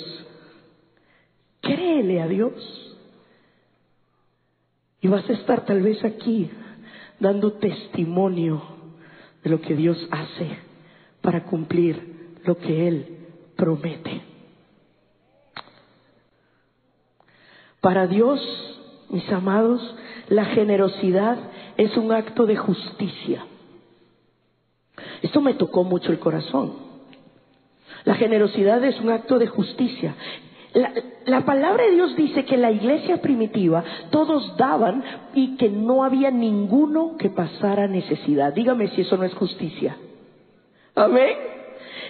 Créele 1.61 2.19
a 2.21 2.27
Dios. 2.27 2.97
Y 4.99 5.07
vas 5.07 5.29
a 5.29 5.33
estar 5.33 5.63
tal 5.63 5.83
vez 5.83 6.03
aquí 6.03 6.49
dando 7.19 7.53
testimonio 7.53 8.61
de 9.43 9.51
lo 9.51 9.61
que 9.61 9.75
Dios 9.75 9.95
hace 10.09 10.57
para 11.21 11.43
cumplir 11.43 12.39
lo 12.45 12.57
que 12.57 12.87
Él 12.87 13.19
promete. 13.55 14.23
Para 17.79 18.07
Dios, 18.07 18.41
mis 19.09 19.31
amados, 19.31 19.95
la 20.29 20.45
generosidad 20.45 21.37
es 21.77 21.95
un 21.95 22.11
acto 22.11 22.47
de 22.47 22.55
justicia. 22.55 23.45
Esto 25.21 25.41
me 25.41 25.53
tocó 25.53 25.83
mucho 25.83 26.11
el 26.11 26.17
corazón. 26.17 26.84
La 28.05 28.15
generosidad 28.15 28.83
es 28.83 28.99
un 29.01 29.09
acto 29.09 29.37
de 29.39 29.47
justicia. 29.47 30.15
La, 31.25 31.41
palabra 31.45 31.85
de 31.85 31.91
Dios 31.91 32.15
dice 32.15 32.43
que 32.43 32.57
la 32.57 32.69
iglesia 32.69 33.21
primitiva 33.21 33.83
todos 34.11 34.57
daban 34.57 35.03
y 35.33 35.55
que 35.55 35.69
no 35.69 36.03
había 36.03 36.31
ninguno 36.31 37.15
que 37.17 37.29
pasara 37.29 37.87
necesidad. 37.87 38.53
Dígame 38.53 38.89
si 38.89 39.01
eso 39.01 39.15
no 39.17 39.23
es 39.23 39.33
justicia. 39.33 39.95
Amén. 40.93 41.33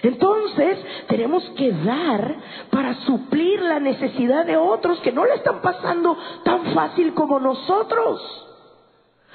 Entonces, 0.02 0.78
tenemos 1.08 1.44
que 1.56 1.72
dar 1.72 2.34
para 2.70 2.94
suplir 3.02 3.62
la 3.62 3.80
necesidad 3.80 4.44
de 4.44 4.56
otros 4.56 4.98
que 5.00 5.12
no 5.12 5.24
le 5.24 5.34
están 5.34 5.62
pasando 5.62 6.16
tan 6.44 6.74
fácil 6.74 7.14
como 7.14 7.38
nosotros. 7.38 8.45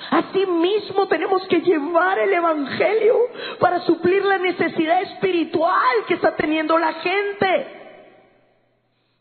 Asimismo 0.10 1.08
tenemos 1.08 1.48
que 1.48 1.62
llevar 1.62 2.20
el 2.20 2.34
Evangelio 2.34 3.18
para 3.60 3.82
suplir 3.82 4.24
la 4.26 4.40
necesidad 4.40 5.02
espiritual 5.04 6.06
que 6.08 6.16
está 6.16 6.36
teniendo 6.36 6.78
la 6.78 6.94
gente. 6.94 7.82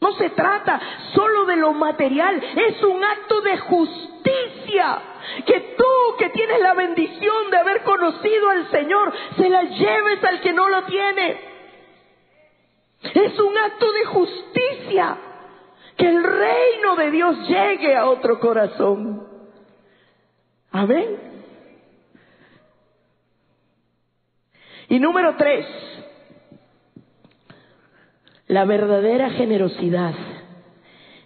No 0.01 0.13
se 0.15 0.31
trata 0.31 0.81
solo 1.15 1.45
de 1.45 1.57
lo 1.57 1.75
material, 1.75 2.43
es 2.57 2.83
un 2.83 3.05
acto 3.05 3.43
de 3.43 3.59
justicia. 3.59 5.03
Que 5.45 5.75
tú 5.77 6.17
que 6.19 6.31
tienes 6.31 6.61
la 6.61 6.73
bendición 6.75 7.51
de 7.51 7.59
haber 7.59 7.83
conocido 7.83 8.49
al 8.49 8.71
Señor, 8.71 9.13
se 9.37 9.49
la 9.49 9.63
lleves 9.65 10.25
al 10.25 10.41
que 10.41 10.53
no 10.53 10.69
lo 10.69 10.85
tiene. 10.85 11.41
Es 13.03 13.39
un 13.39 13.59
acto 13.59 13.93
de 13.93 14.05
justicia. 14.07 15.19
Que 15.97 16.09
el 16.09 16.23
reino 16.23 16.97
de 16.97 17.11
Dios 17.11 17.49
llegue 17.49 17.95
a 17.95 18.07
otro 18.07 18.41
corazón. 18.41 19.20
Amén. 20.73 21.17
Y 24.89 24.99
número 24.99 25.37
tres, 25.37 25.67
la 28.49 28.65
verdadera 28.65 29.31
generosidad 29.31 30.15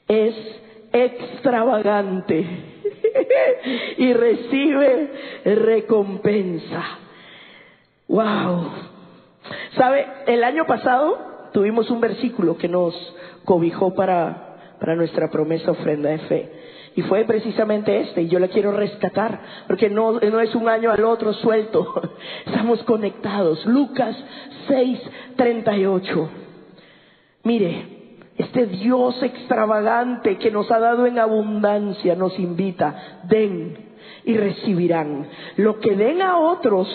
es 0.06 0.34
extravagante 0.92 2.46
y 3.98 4.12
recibe 4.12 5.10
recompensa. 5.44 6.82
Wow. 8.08 8.70
¿Sabe? 9.76 10.06
El 10.26 10.44
año 10.44 10.66
pasado 10.66 11.48
tuvimos 11.52 11.90
un 11.90 12.00
versículo 12.00 12.58
que 12.58 12.68
nos 12.68 12.94
cobijó 13.44 13.94
para, 13.94 14.76
para 14.78 14.94
nuestra 14.94 15.30
promesa 15.30 15.70
ofrenda 15.70 16.10
de 16.10 16.18
fe. 16.18 16.52
Y 16.96 17.02
fue 17.02 17.24
precisamente 17.24 18.00
este, 18.00 18.22
y 18.22 18.28
yo 18.28 18.38
la 18.38 18.48
quiero 18.48 18.70
rescatar, 18.72 19.40
porque 19.66 19.90
no, 19.90 20.12
no 20.12 20.40
es 20.40 20.54
un 20.54 20.68
año 20.68 20.92
al 20.92 21.04
otro 21.04 21.32
suelto, 21.32 22.00
estamos 22.46 22.82
conectados. 22.84 23.64
Lucas 23.66 24.16
6, 24.68 25.00
38. 25.36 26.30
Mire, 27.42 27.94
este 28.36 28.66
Dios 28.66 29.22
extravagante 29.22 30.38
que 30.38 30.50
nos 30.50 30.70
ha 30.70 30.78
dado 30.78 31.06
en 31.06 31.18
abundancia 31.18 32.14
nos 32.14 32.38
invita, 32.38 33.20
den 33.24 33.76
y 34.24 34.36
recibirán. 34.36 35.28
Lo 35.56 35.78
que 35.78 35.94
den 35.94 36.22
a 36.22 36.38
otros 36.38 36.88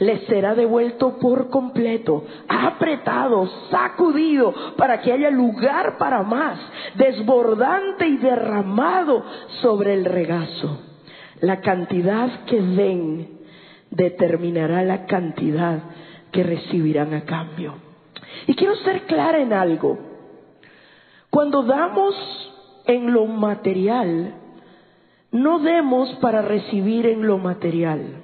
les 0.00 0.26
será 0.26 0.54
devuelto 0.54 1.18
por 1.18 1.50
completo, 1.50 2.24
apretado, 2.48 3.46
sacudido, 3.70 4.74
para 4.76 5.00
que 5.02 5.12
haya 5.12 5.30
lugar 5.30 5.98
para 5.98 6.22
más, 6.22 6.58
desbordante 6.94 8.08
y 8.08 8.16
derramado 8.16 9.22
sobre 9.60 9.92
el 9.92 10.06
regazo. 10.06 10.80
La 11.42 11.60
cantidad 11.60 12.44
que 12.44 12.60
den 12.62 13.40
determinará 13.90 14.82
la 14.84 15.04
cantidad 15.04 15.80
que 16.32 16.44
recibirán 16.44 17.12
a 17.12 17.26
cambio. 17.26 17.74
Y 18.46 18.54
quiero 18.54 18.76
ser 18.76 19.02
clara 19.02 19.38
en 19.38 19.52
algo. 19.52 19.98
Cuando 21.28 21.62
damos 21.62 22.14
en 22.86 23.12
lo 23.12 23.26
material, 23.26 24.34
no 25.30 25.58
demos 25.58 26.08
para 26.22 26.40
recibir 26.40 27.04
en 27.04 27.26
lo 27.26 27.36
material. 27.36 28.19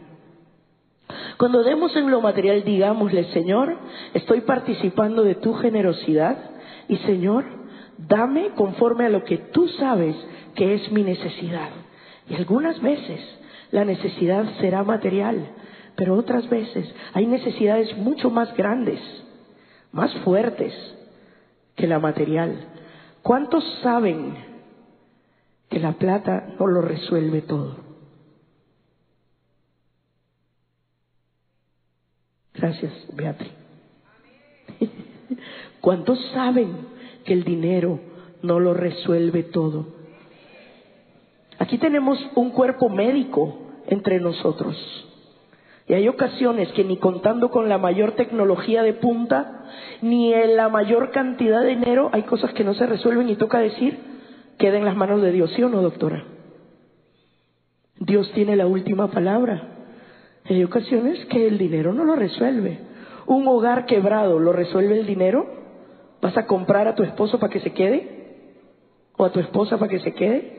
Cuando 1.39 1.63
demos 1.63 1.95
en 1.97 2.11
lo 2.11 2.21
material, 2.21 2.65
digámosle, 2.65 3.25
Señor, 3.33 3.77
estoy 4.15 4.41
participando 4.43 5.23
de 5.23 5.35
tu 5.35 5.55
generosidad 5.55 6.39
y 6.89 6.97
Señor, 6.99 7.45
dame 7.99 8.51
conforme 8.51 9.07
a 9.07 9.11
lo 9.11 9.25
que 9.25 9.39
tú 9.39 9.69
sabes 9.69 10.17
que 10.55 10.75
es 10.75 10.91
mi 10.91 11.03
necesidad. 11.03 11.69
Y 12.29 12.35
algunas 12.35 12.81
veces 12.81 13.21
la 13.71 13.85
necesidad 13.85 14.45
será 14.61 14.83
material, 14.83 15.47
pero 15.95 16.15
otras 16.15 16.49
veces 16.49 16.93
hay 17.13 17.27
necesidades 17.27 17.97
mucho 17.97 18.31
más 18.31 18.55
grandes 18.57 19.01
más 19.97 20.15
fuertes 20.19 20.75
que 21.75 21.87
la 21.87 21.99
material. 21.99 22.69
¿Cuántos 23.23 23.65
saben 23.83 24.37
que 25.71 25.81
la 25.81 25.93
plata 25.93 26.55
no 26.61 26.67
lo 26.67 26.83
resuelve 26.83 27.41
todo? 27.41 27.86
Gracias, 32.57 32.93
Beatriz. 33.15 33.53
¿Cuántos 35.81 36.19
saben 36.33 36.77
que 37.25 37.33
el 37.33 37.45
dinero 37.45 38.01
no 38.43 38.61
lo 38.61 38.75
resuelve 38.75 39.43
todo? 39.45 39.95
Aquí 41.59 41.79
tenemos 41.79 42.19
un 42.35 42.51
cuerpo 42.51 42.89
médico 42.89 43.59
entre 43.89 44.21
nosotros. 44.21 44.77
Y 45.89 45.95
hay 45.95 46.09
ocasiones 46.09 46.69
que 46.73 46.85
ni 46.85 46.97
contando 46.97 47.51
con 47.51 47.69
la 47.69 47.79
mayor 47.79 48.13
tecnología 48.13 48.83
de 48.83 48.95
punta, 48.95 49.65
ni 50.03 50.33
en 50.35 50.57
la 50.57 50.69
mayor 50.69 51.13
cantidad 51.13 51.63
de 51.63 51.69
dinero, 51.69 52.11
hay 52.13 52.23
cosas 52.23 52.53
que 52.55 52.65
no 52.65 52.75
se 52.75 52.87
resuelven 52.87 53.29
y 53.29 53.37
toca 53.37 53.61
decir, 53.61 53.99
queda 54.59 54.79
en 54.79 54.85
las 54.85 54.97
manos 54.97 55.23
de 55.23 55.31
Dios, 55.31 55.53
¿sí 55.55 55.63
o 55.63 55.69
no, 55.69 55.83
doctora? 55.83 56.25
Dios 57.99 58.31
tiene 58.33 58.57
la 58.57 58.67
última 58.67 59.09
palabra. 59.09 59.76
Hay 60.49 60.63
ocasiones 60.63 61.25
que 61.27 61.47
el 61.47 61.59
dinero 61.59 61.93
no 61.93 62.05
lo 62.05 62.15
resuelve. 62.15 62.79
Un 63.27 63.49
hogar 63.49 63.87
quebrado, 63.87 64.39
¿lo 64.39 64.53
resuelve 64.53 65.01
el 65.01 65.07
dinero? 65.07 65.47
¿Vas 66.21 66.37
a 66.37 66.47
comprar 66.47 66.87
a 66.87 66.95
tu 66.95 67.03
esposo 67.03 67.39
para 67.39 67.53
que 67.53 67.61
se 67.61 67.73
quede? 67.73 68.53
¿O 69.17 69.25
a 69.25 69.33
tu 69.33 69.41
esposa 69.41 69.79
para 69.79 69.91
que 69.91 70.01
se 70.01 70.15
quede? 70.15 70.57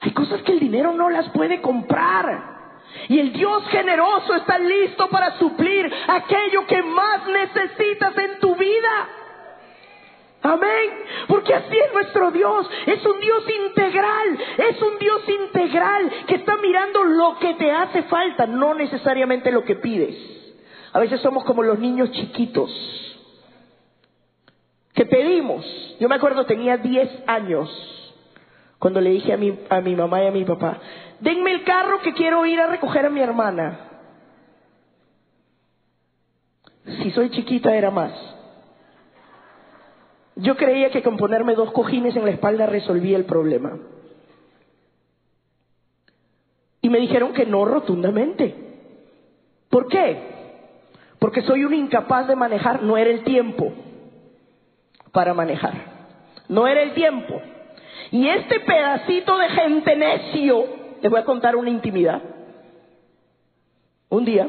Hay 0.00 0.12
cosas 0.12 0.40
que 0.42 0.52
el 0.52 0.60
dinero 0.60 0.94
no 0.94 1.10
las 1.10 1.28
puede 1.30 1.60
comprar. 1.60 2.60
Y 3.08 3.18
el 3.18 3.32
Dios 3.32 3.62
generoso 3.68 4.34
está 4.34 4.58
listo 4.58 5.08
para 5.08 5.38
suplir 5.38 5.90
aquello 6.08 6.66
que 6.66 6.82
más 6.82 7.26
necesitas 7.26 8.16
en 8.16 8.40
tu 8.40 8.56
vida. 8.56 8.59
Amén. 10.50 10.90
Porque 11.28 11.54
así 11.54 11.78
es 11.78 11.92
nuestro 11.92 12.32
Dios. 12.32 12.68
Es 12.86 13.06
un 13.06 13.20
Dios 13.20 13.44
integral. 13.68 14.38
Es 14.58 14.82
un 14.82 14.98
Dios 14.98 15.22
integral 15.28 16.10
que 16.26 16.34
está 16.34 16.56
mirando 16.56 17.04
lo 17.04 17.38
que 17.38 17.54
te 17.54 17.70
hace 17.70 18.02
falta, 18.04 18.46
no 18.46 18.74
necesariamente 18.74 19.52
lo 19.52 19.62
que 19.62 19.76
pides. 19.76 20.16
A 20.92 20.98
veces 20.98 21.20
somos 21.20 21.44
como 21.44 21.62
los 21.62 21.78
niños 21.78 22.10
chiquitos 22.10 22.68
que 24.92 25.06
pedimos. 25.06 25.64
Yo 26.00 26.08
me 26.08 26.16
acuerdo, 26.16 26.44
tenía 26.46 26.76
10 26.76 27.28
años 27.28 27.70
cuando 28.80 29.00
le 29.00 29.10
dije 29.10 29.32
a 29.32 29.36
mi, 29.36 29.56
a 29.68 29.80
mi 29.80 29.94
mamá 29.94 30.24
y 30.24 30.26
a 30.26 30.32
mi 30.32 30.44
papá, 30.44 30.80
denme 31.20 31.52
el 31.52 31.62
carro 31.64 32.00
que 32.00 32.14
quiero 32.14 32.44
ir 32.46 32.58
a 32.58 32.66
recoger 32.66 33.06
a 33.06 33.10
mi 33.10 33.20
hermana. 33.20 33.78
Si 37.02 37.10
soy 37.12 37.30
chiquita 37.30 37.76
era 37.76 37.90
más. 37.90 38.29
Yo 40.40 40.56
creía 40.56 40.90
que 40.90 41.02
con 41.02 41.16
ponerme 41.16 41.54
dos 41.54 41.70
cojines 41.72 42.16
en 42.16 42.24
la 42.24 42.30
espalda 42.30 42.66
resolvía 42.66 43.16
el 43.16 43.24
problema. 43.24 43.78
Y 46.80 46.88
me 46.88 46.98
dijeron 46.98 47.32
que 47.32 47.44
no 47.44 47.64
rotundamente. 47.64 48.54
¿Por 49.68 49.88
qué? 49.88 50.18
Porque 51.18 51.42
soy 51.42 51.64
un 51.64 51.74
incapaz 51.74 52.26
de 52.26 52.36
manejar, 52.36 52.82
no 52.82 52.96
era 52.96 53.10
el 53.10 53.22
tiempo 53.22 53.72
para 55.12 55.34
manejar. 55.34 55.74
No 56.48 56.66
era 56.66 56.82
el 56.82 56.94
tiempo. 56.94 57.40
Y 58.10 58.26
este 58.26 58.60
pedacito 58.60 59.36
de 59.36 59.48
gente 59.50 59.94
necio, 59.94 60.64
les 61.02 61.10
voy 61.10 61.20
a 61.20 61.24
contar 61.24 61.54
una 61.54 61.70
intimidad. 61.70 62.22
Un 64.08 64.24
día, 64.24 64.48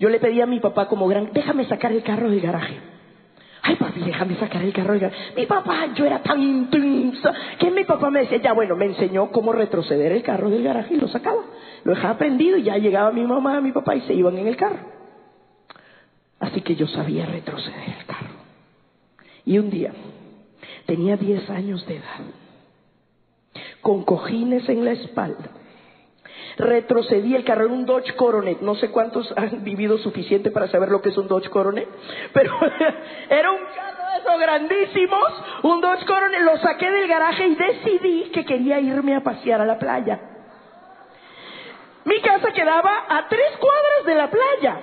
yo 0.00 0.08
le 0.08 0.18
pedí 0.18 0.40
a 0.40 0.46
mi 0.46 0.58
papá 0.58 0.88
como 0.88 1.06
gran, 1.06 1.30
déjame 1.32 1.66
sacar 1.66 1.92
el 1.92 2.02
carro 2.02 2.28
del 2.28 2.40
garaje. 2.40 2.95
Ay, 3.68 3.74
papi, 3.74 4.00
déjame 4.00 4.36
sacar 4.36 4.62
el 4.62 4.72
carro. 4.72 4.94
Mi 5.36 5.44
papá, 5.46 5.92
yo 5.94 6.06
era 6.06 6.22
tan 6.22 6.40
intensa 6.40 7.34
que 7.58 7.68
mi 7.72 7.82
papá 7.82 8.10
me 8.10 8.20
decía, 8.20 8.38
ya 8.38 8.52
bueno, 8.52 8.76
me 8.76 8.84
enseñó 8.84 9.32
cómo 9.32 9.52
retroceder 9.52 10.12
el 10.12 10.22
carro 10.22 10.50
del 10.50 10.62
garaje 10.62 10.94
y 10.94 11.00
lo 11.00 11.08
sacaba. 11.08 11.42
Lo 11.82 11.92
dejaba 11.92 12.16
prendido 12.16 12.58
y 12.58 12.62
ya 12.62 12.78
llegaba 12.78 13.10
mi 13.10 13.24
mamá, 13.24 13.60
mi 13.60 13.72
papá 13.72 13.96
y 13.96 14.02
se 14.02 14.14
iban 14.14 14.38
en 14.38 14.46
el 14.46 14.56
carro. 14.56 14.78
Así 16.38 16.60
que 16.60 16.76
yo 16.76 16.86
sabía 16.86 17.26
retroceder 17.26 17.88
el 17.98 18.06
carro. 18.06 18.36
Y 19.44 19.58
un 19.58 19.68
día, 19.68 19.92
tenía 20.86 21.16
10 21.16 21.50
años 21.50 21.84
de 21.88 21.96
edad, 21.96 22.20
con 23.80 24.04
cojines 24.04 24.68
en 24.68 24.84
la 24.84 24.92
espalda. 24.92 25.50
Retrocedí 26.58 27.34
el 27.34 27.44
carro 27.44 27.68
un 27.68 27.84
Dodge 27.84 28.14
Coronet. 28.14 28.60
No 28.60 28.74
sé 28.76 28.90
cuántos 28.90 29.32
han 29.36 29.62
vivido 29.62 29.98
suficiente 29.98 30.50
para 30.50 30.68
saber 30.68 30.88
lo 30.88 31.02
que 31.02 31.10
es 31.10 31.18
un 31.18 31.28
Dodge 31.28 31.50
Coronet, 31.50 31.88
pero 32.32 32.58
era 33.30 33.50
un 33.50 33.60
carro 33.74 34.10
de 34.12 34.18
esos 34.18 34.40
grandísimos, 34.40 35.44
un 35.62 35.80
Dodge 35.80 36.06
Coronet. 36.06 36.40
Lo 36.40 36.56
saqué 36.58 36.90
del 36.90 37.08
garaje 37.08 37.46
y 37.46 37.54
decidí 37.54 38.30
que 38.30 38.44
quería 38.44 38.80
irme 38.80 39.14
a 39.14 39.20
pasear 39.20 39.60
a 39.60 39.66
la 39.66 39.78
playa. 39.78 40.18
Mi 42.04 42.20
casa 42.20 42.52
quedaba 42.52 43.04
a 43.08 43.28
tres 43.28 43.56
cuadras 43.58 44.06
de 44.06 44.14
la 44.14 44.30
playa. 44.30 44.80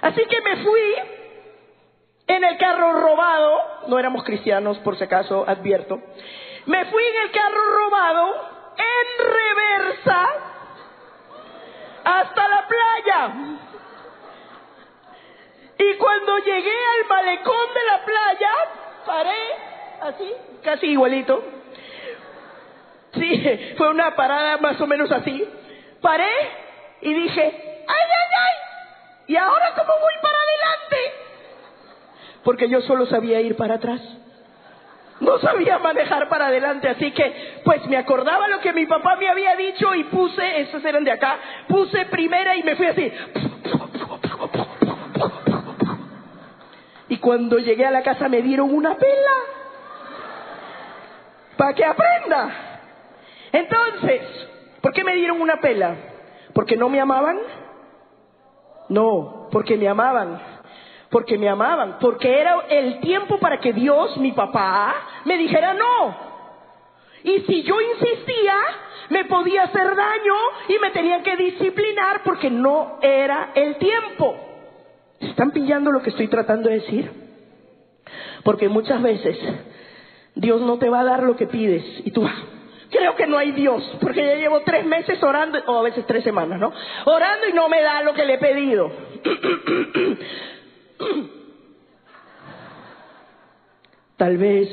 Así 0.00 0.22
que 0.24 0.40
me 0.40 0.56
fui 0.64 0.94
en 2.28 2.44
el 2.44 2.56
carro 2.58 2.92
robado, 2.94 3.58
no 3.88 3.98
éramos 3.98 4.24
cristianos 4.24 4.78
por 4.78 4.96
si 4.96 5.04
acaso, 5.04 5.44
advierto, 5.46 6.00
me 6.66 6.84
fui 6.86 7.02
en 7.04 7.22
el 7.22 7.30
carro 7.30 7.60
robado 7.76 8.57
en 8.78 9.26
reversa 9.26 10.28
hasta 12.04 12.48
la 12.48 12.68
playa. 12.68 13.34
Y 15.78 15.94
cuando 15.96 16.38
llegué 16.38 16.74
al 17.00 17.08
malecón 17.08 17.74
de 17.74 17.84
la 17.84 18.04
playa, 18.04 18.52
paré 19.06 19.42
así, 20.02 20.32
casi 20.64 20.86
igualito. 20.86 21.42
Sí, 23.14 23.74
fue 23.76 23.90
una 23.90 24.14
parada 24.16 24.58
más 24.58 24.80
o 24.80 24.86
menos 24.86 25.10
así. 25.12 25.46
Paré 26.00 26.30
y 27.00 27.14
dije, 27.14 27.42
¡ay, 27.42 27.96
ay, 27.96 28.30
ay! 28.40 28.56
¿Y 29.28 29.36
ahora 29.36 29.74
cómo 29.74 29.92
voy 30.00 30.14
para 30.22 30.36
adelante? 30.36 31.28
porque 32.48 32.68
yo 32.70 32.80
solo 32.80 33.04
sabía 33.04 33.42
ir 33.42 33.56
para 33.56 33.74
atrás. 33.74 34.00
No 35.20 35.38
sabía 35.40 35.78
manejar 35.78 36.28
para 36.28 36.46
adelante, 36.46 36.88
así 36.88 37.10
que 37.10 37.60
pues 37.64 37.84
me 37.86 37.96
acordaba 37.96 38.46
lo 38.48 38.60
que 38.60 38.72
mi 38.72 38.86
papá 38.86 39.16
me 39.16 39.28
había 39.28 39.56
dicho 39.56 39.94
y 39.94 40.04
puse, 40.04 40.60
estos 40.60 40.84
eran 40.84 41.02
de 41.02 41.10
acá, 41.10 41.38
puse 41.66 42.06
primera 42.06 42.54
y 42.56 42.62
me 42.62 42.76
fui 42.76 42.86
así. 42.86 43.12
Y 47.08 47.16
cuando 47.18 47.58
llegué 47.58 47.84
a 47.84 47.90
la 47.90 48.02
casa 48.02 48.28
me 48.28 48.42
dieron 48.42 48.72
una 48.72 48.94
pela 48.94 49.32
para 51.56 51.74
que 51.74 51.84
aprenda. 51.84 52.50
Entonces, 53.50 54.22
¿por 54.80 54.92
qué 54.92 55.02
me 55.02 55.14
dieron 55.14 55.40
una 55.40 55.56
pela? 55.56 55.96
¿Porque 56.52 56.76
no 56.76 56.88
me 56.88 57.00
amaban? 57.00 57.38
No, 58.88 59.48
porque 59.50 59.76
me 59.76 59.88
amaban 59.88 60.57
porque 61.10 61.38
me 61.38 61.48
amaban, 61.48 61.98
porque 62.00 62.40
era 62.40 62.66
el 62.68 63.00
tiempo 63.00 63.38
para 63.38 63.58
que 63.58 63.72
Dios, 63.72 64.16
mi 64.18 64.32
papá, 64.32 64.94
me 65.24 65.38
dijera 65.38 65.74
no. 65.74 66.28
Y 67.24 67.40
si 67.40 67.62
yo 67.62 67.76
insistía, 67.80 68.54
me 69.10 69.24
podía 69.24 69.64
hacer 69.64 69.96
daño 69.96 70.34
y 70.68 70.78
me 70.78 70.90
tenían 70.90 71.22
que 71.22 71.36
disciplinar 71.36 72.22
porque 72.22 72.50
no 72.50 72.98
era 73.00 73.52
el 73.54 73.76
tiempo. 73.76 74.36
¿Están 75.20 75.50
pillando 75.50 75.90
lo 75.90 76.02
que 76.02 76.10
estoy 76.10 76.28
tratando 76.28 76.68
de 76.68 76.76
decir? 76.76 77.10
Porque 78.44 78.68
muchas 78.68 79.02
veces 79.02 79.36
Dios 80.34 80.60
no 80.60 80.78
te 80.78 80.88
va 80.88 81.00
a 81.00 81.04
dar 81.04 81.22
lo 81.22 81.36
que 81.36 81.46
pides 81.46 81.84
y 82.04 82.10
tú, 82.12 82.24
creo 82.90 83.16
que 83.16 83.26
no 83.26 83.36
hay 83.36 83.52
Dios, 83.52 83.82
porque 84.00 84.24
ya 84.24 84.34
llevo 84.36 84.60
tres 84.60 84.84
meses 84.86 85.22
orando, 85.22 85.58
o 85.66 85.78
a 85.78 85.82
veces 85.82 86.06
tres 86.06 86.22
semanas, 86.22 86.60
¿no? 86.60 86.72
Orando 87.06 87.48
y 87.48 87.52
no 87.52 87.68
me 87.68 87.82
da 87.82 88.02
lo 88.02 88.14
que 88.14 88.24
le 88.24 88.34
he 88.34 88.38
pedido. 88.38 88.90
Tal 94.16 94.36
vez 94.36 94.68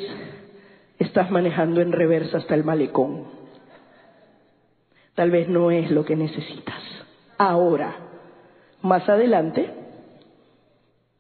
estás 0.99 1.29
manejando 1.29 1.81
en 1.81 1.91
reversa 1.91 2.37
hasta 2.37 2.55
el 2.55 2.63
malecón. 2.63 3.25
Tal 5.13 5.31
vez 5.31 5.47
no 5.47 5.71
es 5.71 5.91
lo 5.91 6.03
que 6.03 6.15
necesitas. 6.15 6.81
Ahora, 7.37 7.95
más 8.81 9.07
adelante, 9.07 9.71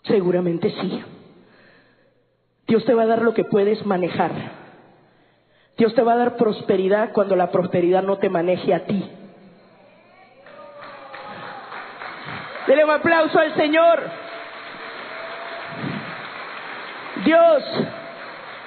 seguramente 0.03 0.69
sí. 0.81 1.03
Dios 2.67 2.83
te 2.85 2.93
va 2.93 3.03
a 3.03 3.07
dar 3.07 3.21
lo 3.21 3.33
que 3.33 3.43
puedes 3.43 3.85
manejar. 3.85 4.31
Dios 5.77 5.93
te 5.93 6.01
va 6.01 6.13
a 6.13 6.17
dar 6.17 6.35
prosperidad 6.35 7.11
cuando 7.11 7.35
la 7.35 7.51
prosperidad 7.51 8.03
no 8.03 8.17
te 8.17 8.29
maneje 8.29 8.73
a 8.73 8.85
ti. 8.85 9.07
Dele 12.67 12.85
un 12.85 12.91
aplauso 12.91 13.37
al 13.37 13.55
Señor. 13.55 14.24
Dios 17.25 17.63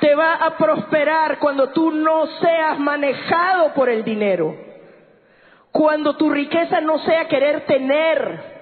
te 0.01 0.15
va 0.15 0.35
a 0.35 0.57
prosperar 0.57 1.39
cuando 1.39 1.71
tú 1.71 1.91
no 1.91 2.27
seas 2.41 2.79
manejado 2.79 3.73
por 3.73 3.89
el 3.89 4.05
dinero. 4.05 4.55
Cuando 5.73 6.17
tu 6.17 6.29
riqueza 6.29 6.81
no 6.81 6.99
sea 6.99 7.29
querer 7.29 7.65
tener. 7.67 8.59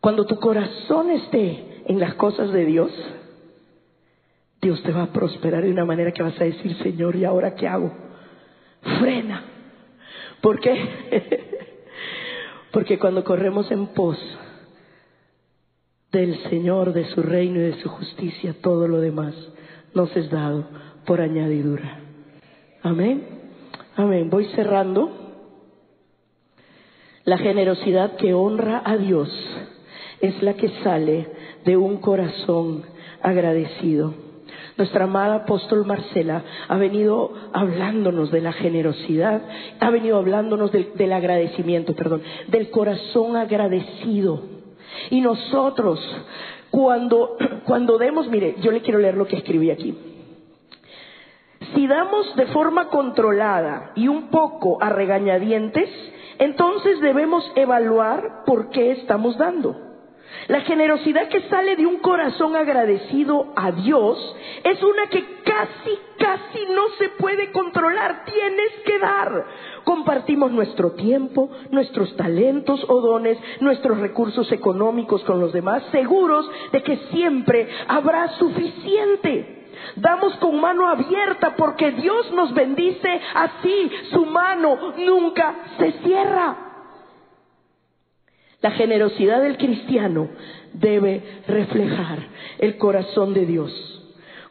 Cuando 0.00 0.26
tu 0.26 0.38
corazón 0.38 1.10
esté 1.10 1.82
en 1.86 1.98
las 1.98 2.14
cosas 2.14 2.52
de 2.52 2.64
Dios, 2.64 2.90
Dios 4.60 4.82
te 4.82 4.92
va 4.92 5.04
a 5.04 5.12
prosperar 5.12 5.62
de 5.62 5.70
una 5.70 5.84
manera 5.84 6.12
que 6.12 6.22
vas 6.22 6.38
a 6.40 6.44
decir, 6.44 6.76
Señor, 6.82 7.16
¿y 7.16 7.24
ahora 7.24 7.54
qué 7.54 7.68
hago? 7.68 7.92
Frena. 8.98 9.44
¿Por 10.40 10.60
qué? 10.60 11.50
Porque 12.72 12.98
cuando 12.98 13.22
corremos 13.24 13.70
en 13.70 13.86
pos 13.88 14.18
del 16.14 16.38
Señor, 16.48 16.92
de 16.92 17.06
su 17.06 17.22
reino 17.22 17.58
y 17.58 17.64
de 17.64 17.82
su 17.82 17.88
justicia, 17.88 18.54
todo 18.62 18.86
lo 18.86 19.00
demás 19.00 19.34
nos 19.94 20.14
es 20.16 20.30
dado 20.30 20.64
por 21.04 21.20
añadidura. 21.20 21.98
Amén. 22.82 23.26
Amén. 23.96 24.30
Voy 24.30 24.46
cerrando. 24.54 25.10
La 27.24 27.38
generosidad 27.38 28.16
que 28.16 28.32
honra 28.32 28.82
a 28.84 28.96
Dios 28.96 29.28
es 30.20 30.40
la 30.42 30.54
que 30.54 30.68
sale 30.82 31.28
de 31.64 31.76
un 31.76 31.98
corazón 31.98 32.84
agradecido. 33.20 34.14
Nuestra 34.76 35.04
amada 35.04 35.36
apóstol 35.36 35.84
Marcela 35.84 36.44
ha 36.68 36.76
venido 36.76 37.32
hablándonos 37.52 38.30
de 38.30 38.40
la 38.40 38.52
generosidad, 38.52 39.42
ha 39.80 39.90
venido 39.90 40.18
hablándonos 40.18 40.70
del, 40.70 40.94
del 40.94 41.12
agradecimiento, 41.12 41.94
perdón, 41.94 42.22
del 42.48 42.70
corazón 42.70 43.36
agradecido. 43.36 44.53
Y 45.10 45.20
nosotros, 45.20 46.00
cuando, 46.70 47.36
cuando 47.64 47.98
demos, 47.98 48.28
mire, 48.28 48.56
yo 48.60 48.70
le 48.70 48.80
quiero 48.80 48.98
leer 48.98 49.16
lo 49.16 49.26
que 49.26 49.36
escribí 49.36 49.70
aquí. 49.70 49.96
Si 51.74 51.86
damos 51.86 52.36
de 52.36 52.46
forma 52.46 52.88
controlada 52.88 53.92
y 53.94 54.08
un 54.08 54.28
poco 54.28 54.82
a 54.82 54.90
regañadientes, 54.90 55.88
entonces 56.38 57.00
debemos 57.00 57.50
evaluar 57.56 58.44
por 58.46 58.70
qué 58.70 58.92
estamos 58.92 59.36
dando. 59.38 59.83
La 60.48 60.60
generosidad 60.60 61.28
que 61.28 61.48
sale 61.48 61.76
de 61.76 61.86
un 61.86 61.98
corazón 61.98 62.54
agradecido 62.54 63.52
a 63.56 63.72
Dios 63.72 64.36
es 64.62 64.82
una 64.82 65.06
que 65.06 65.24
casi, 65.42 65.98
casi 66.18 66.66
no 66.74 66.88
se 66.98 67.08
puede 67.10 67.50
controlar. 67.50 68.24
Tienes 68.26 68.70
que 68.84 68.98
dar. 68.98 69.46
Compartimos 69.84 70.52
nuestro 70.52 70.92
tiempo, 70.92 71.50
nuestros 71.70 72.14
talentos 72.16 72.84
o 72.88 73.00
dones, 73.00 73.38
nuestros 73.60 73.98
recursos 73.98 74.50
económicos 74.52 75.22
con 75.24 75.40
los 75.40 75.52
demás, 75.52 75.82
seguros 75.92 76.50
de 76.72 76.82
que 76.82 76.96
siempre 77.10 77.68
habrá 77.88 78.28
suficiente. 78.36 79.62
Damos 79.96 80.34
con 80.36 80.60
mano 80.60 80.88
abierta 80.88 81.54
porque 81.56 81.92
Dios 81.92 82.30
nos 82.32 82.52
bendice 82.54 83.20
así. 83.34 83.90
Su 84.10 84.26
mano 84.26 84.94
nunca 84.98 85.54
se 85.78 85.92
cierra. 86.04 86.73
La 88.64 88.70
generosidad 88.70 89.42
del 89.42 89.58
cristiano 89.58 90.30
debe 90.72 91.22
reflejar 91.46 92.18
el 92.58 92.78
corazón 92.78 93.34
de 93.34 93.44
Dios. 93.44 93.70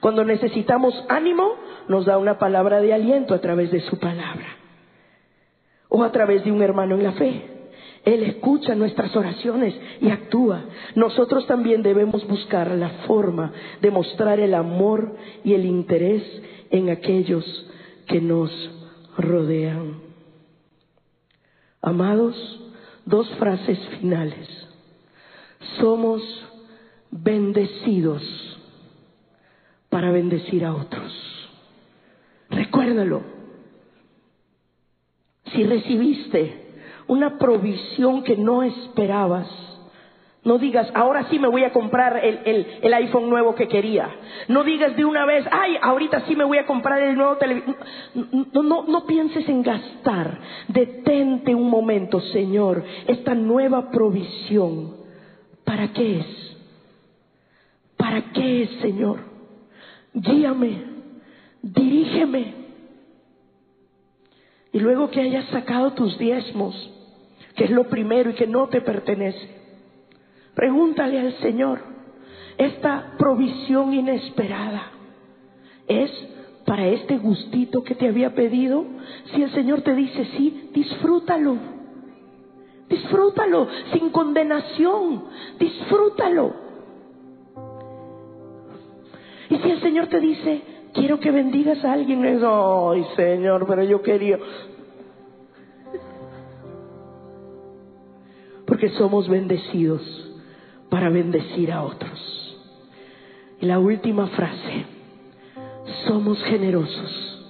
Cuando 0.02 0.24
necesitamos 0.24 0.94
ánimo, 1.10 1.56
nos 1.88 2.06
da 2.06 2.20
una 2.20 2.38
palabra 2.38 2.80
de 2.80 2.94
aliento 2.94 3.34
a 3.34 3.42
través 3.42 3.72
de 3.72 3.82
su 3.82 3.98
palabra 3.98 4.46
o 5.90 6.04
a 6.04 6.12
través 6.12 6.44
de 6.44 6.52
un 6.52 6.62
hermano 6.62 6.94
en 6.94 7.02
la 7.02 7.14
fe. 7.14 7.42
Él 8.06 8.22
escucha 8.22 8.76
nuestras 8.76 9.16
oraciones 9.16 9.74
y 10.00 10.12
actúa. 10.12 10.62
Nosotros 10.94 11.48
también 11.48 11.82
debemos 11.82 12.24
buscar 12.28 12.70
la 12.70 12.90
forma 13.08 13.52
de 13.82 13.90
mostrar 13.90 14.40
el 14.40 14.54
amor 14.54 15.16
y 15.44 15.56
el 15.56 15.66
interés 15.66 16.22
en 16.70 16.92
aquellos 16.92 17.44
que 18.06 18.22
nos 18.22 18.52
rodean. 19.18 19.96
Amados, 21.82 22.63
dos 23.06 23.30
frases 23.36 23.80
finales. 24.00 24.48
Somos 25.80 26.22
bendecidos 27.12 28.22
para 29.90 30.12
bendecir 30.12 30.66
a 30.66 30.74
otros. 30.74 31.14
Recuérdalo. 32.50 33.22
Si 35.52 35.64
recibiste 35.64 36.64
una 37.08 37.38
provisión 37.38 38.24
que 38.24 38.36
no 38.38 38.64
esperabas, 38.64 39.48
no 40.44 40.58
digas, 40.58 40.90
ahora 40.94 41.28
sí 41.30 41.40
me 41.40 41.48
voy 41.48 41.64
a 41.64 41.72
comprar 41.72 42.20
el, 42.24 42.68
el, 42.82 42.94
iPhone 42.94 43.30
nuevo 43.30 43.56
que 43.56 43.70
quería. 43.70 44.10
No 44.50 44.66
digas 44.66 44.96
de 44.98 45.06
una 45.06 45.26
vez, 45.26 45.46
ay, 45.50 45.78
ahorita 45.82 46.26
sí 46.28 46.36
me 46.36 46.44
voy 46.44 46.58
a 46.58 46.66
comprar 46.66 47.02
el 47.02 47.16
nuevo 47.16 47.38
televisor. 47.38 47.78
No, 48.52 48.62
no, 48.62 48.84
no 48.84 49.06
pienses 49.06 49.48
en 49.48 49.64
gastar. 49.64 50.40
Detente 50.68 51.56
un 51.56 51.70
momento, 51.70 52.20
Señor. 52.20 52.84
Esta 53.08 53.34
nueva 53.34 53.90
provisión, 53.90 54.98
¿para 55.64 55.94
qué 55.94 56.20
es? 56.20 56.58
¿Para 57.96 58.34
qué 58.34 58.64
es, 58.64 58.70
Señor? 58.82 59.20
Guíame, 60.14 60.84
dirígeme. 61.62 62.54
Y 64.74 64.80
luego 64.80 65.10
que 65.10 65.22
hayas 65.22 65.46
sacado 65.52 65.94
tus 65.94 66.18
diezmos, 66.18 66.76
que 67.56 67.64
es 67.64 67.70
lo 67.70 67.86
primero 67.86 68.32
y 68.32 68.34
que 68.34 68.48
no 68.48 68.68
te 68.68 68.82
pertenece, 68.82 69.63
Pregúntale 70.56 71.20
al 71.20 71.34
Señor, 71.40 71.80
esta 72.58 73.14
provisión 73.18 73.94
inesperada 73.94 74.92
es 75.88 76.12
para 76.66 76.88
este 76.88 77.18
gustito 77.18 77.84
que 77.84 77.96
te 77.96 78.08
había 78.08 78.34
pedido. 78.36 78.86
Si 79.34 79.42
el 79.42 79.52
Señor 79.52 79.82
te 79.82 79.96
dice 79.96 80.26
sí, 80.38 80.70
disfrútalo. 80.74 81.58
Disfrútalo 82.88 83.68
sin 83.92 84.12
condenación. 84.12 85.26
Disfrútalo. 85.60 86.54
Y 89.50 89.58
si 89.58 89.72
el 89.72 89.82
Señor 89.82 90.08
te 90.08 90.20
dice, 90.20 90.62
quiero 90.94 91.20
que 91.20 91.32
bendigas 91.32 91.84
a 91.84 91.94
alguien, 91.94 92.24
es, 92.26 92.42
ay 92.44 93.06
Señor, 93.16 93.66
pero 93.68 93.84
yo 93.84 94.02
quería. 94.02 94.38
Porque 98.66 98.90
somos 98.90 99.28
bendecidos 99.28 100.33
para 100.94 101.10
bendecir 101.10 101.72
a 101.72 101.82
otros. 101.82 102.56
Y 103.60 103.66
la 103.66 103.80
última 103.80 104.28
frase, 104.28 104.86
somos 106.06 106.38
generosos 106.44 107.44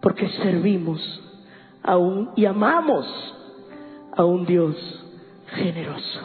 porque 0.00 0.26
servimos 0.30 0.98
a 1.82 1.98
un, 1.98 2.30
y 2.34 2.46
amamos 2.46 3.06
a 4.16 4.24
un 4.24 4.46
Dios 4.46 4.74
generoso. 5.48 6.20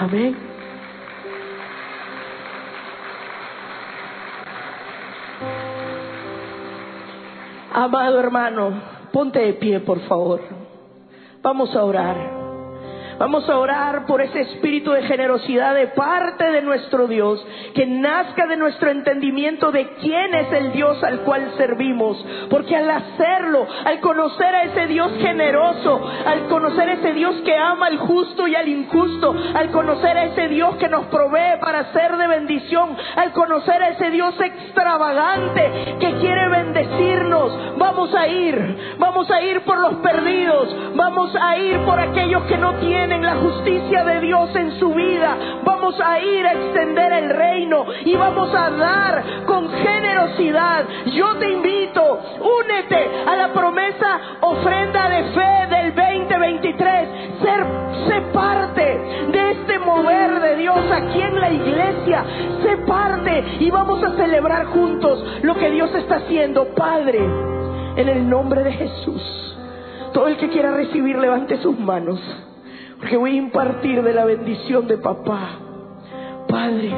Amén. 0.00 0.36
Amado 7.72 8.18
hermano, 8.18 8.82
ponte 9.12 9.38
de 9.38 9.52
pie, 9.52 9.78
por 9.78 10.00
favor. 10.08 10.40
Vamos 11.40 11.76
a 11.76 11.84
orar. 11.84 12.37
Vamos 13.18 13.48
a 13.48 13.58
orar 13.58 14.06
por 14.06 14.22
ese 14.22 14.42
espíritu 14.42 14.92
de 14.92 15.02
generosidad 15.02 15.74
de 15.74 15.88
parte 15.88 16.52
de 16.52 16.62
nuestro 16.62 17.08
Dios, 17.08 17.44
que 17.74 17.84
nazca 17.84 18.46
de 18.46 18.56
nuestro 18.56 18.90
entendimiento 18.90 19.72
de 19.72 19.88
quién 20.00 20.34
es 20.36 20.52
el 20.52 20.70
Dios 20.70 21.02
al 21.02 21.22
cual 21.22 21.52
servimos. 21.56 22.24
Porque 22.48 22.76
al 22.76 22.88
hacerlo, 22.88 23.66
al 23.84 23.98
conocer 23.98 24.54
a 24.54 24.62
ese 24.64 24.86
Dios 24.86 25.10
generoso, 25.18 26.08
al 26.26 26.46
conocer 26.46 26.88
a 26.88 26.92
ese 26.92 27.12
Dios 27.12 27.34
que 27.44 27.56
ama 27.56 27.88
al 27.88 27.98
justo 27.98 28.46
y 28.46 28.54
al 28.54 28.68
injusto, 28.68 29.34
al 29.52 29.70
conocer 29.72 30.16
a 30.16 30.24
ese 30.26 30.46
Dios 30.46 30.76
que 30.76 30.88
nos 30.88 31.06
provee 31.06 31.58
para 31.60 31.92
ser 31.92 32.16
de 32.18 32.28
bendición, 32.28 32.96
al 33.16 33.32
conocer 33.32 33.82
a 33.82 33.88
ese 33.88 34.10
Dios 34.10 34.40
extravagante 34.40 35.96
que 35.98 36.14
quiere 36.20 36.48
bendecirnos, 36.50 37.78
vamos 37.78 38.14
a 38.14 38.28
ir, 38.28 38.96
vamos 38.98 39.28
a 39.28 39.42
ir 39.42 39.62
por 39.62 39.78
los 39.78 39.94
perdidos, 39.96 40.94
vamos 40.94 41.34
a 41.34 41.56
ir 41.58 41.78
por 41.80 41.98
aquellos 41.98 42.44
que 42.44 42.56
no 42.56 42.74
tienen 42.74 43.07
en 43.12 43.22
la 43.22 43.36
justicia 43.36 44.04
de 44.04 44.20
Dios 44.20 44.54
en 44.54 44.78
su 44.78 44.92
vida. 44.92 45.36
Vamos 45.64 45.98
a 46.00 46.20
ir 46.20 46.46
a 46.46 46.52
extender 46.52 47.12
el 47.12 47.30
reino 47.30 47.86
y 48.04 48.14
vamos 48.16 48.54
a 48.54 48.70
dar 48.70 49.44
con 49.46 49.70
generosidad. 49.70 50.84
Yo 51.06 51.36
te 51.36 51.50
invito, 51.50 52.20
únete 52.40 53.08
a 53.26 53.36
la 53.36 53.52
promesa 53.52 54.20
ofrenda 54.40 55.08
de 55.08 55.22
fe 55.32 55.76
del 55.76 55.94
2023. 55.94 57.08
Ser, 57.40 57.66
sé 58.08 58.20
parte 58.32 58.82
de 59.32 59.50
este 59.52 59.78
mover 59.78 60.40
de 60.40 60.56
Dios 60.56 60.80
aquí 60.92 61.20
en 61.22 61.40
la 61.40 61.50
iglesia. 61.50 62.24
Sé 62.62 62.76
parte 62.86 63.44
y 63.60 63.70
vamos 63.70 64.02
a 64.02 64.16
celebrar 64.16 64.66
juntos 64.66 65.24
lo 65.42 65.54
que 65.54 65.70
Dios 65.70 65.94
está 65.94 66.16
haciendo. 66.16 66.74
Padre, 66.74 67.20
en 67.96 68.08
el 68.08 68.28
nombre 68.28 68.62
de 68.62 68.72
Jesús. 68.72 69.56
Todo 70.12 70.26
el 70.28 70.36
que 70.36 70.48
quiera 70.48 70.72
recibir, 70.72 71.16
levante 71.16 71.58
sus 71.58 71.78
manos 71.78 72.20
porque 72.98 73.16
voy 73.16 73.32
a 73.32 73.36
impartir 73.36 74.02
de 74.02 74.12
la 74.12 74.24
bendición 74.24 74.86
de 74.86 74.98
papá. 74.98 75.60
Padre, 76.48 76.92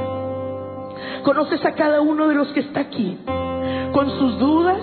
conoces 1.25 1.65
a 1.65 1.75
cada 1.75 2.01
uno 2.01 2.29
de 2.29 2.35
los 2.35 2.49
que 2.49 2.61
está 2.61 2.81
aquí, 2.81 3.19
con 3.93 4.11
sus 4.19 4.39
dudas, 4.39 4.81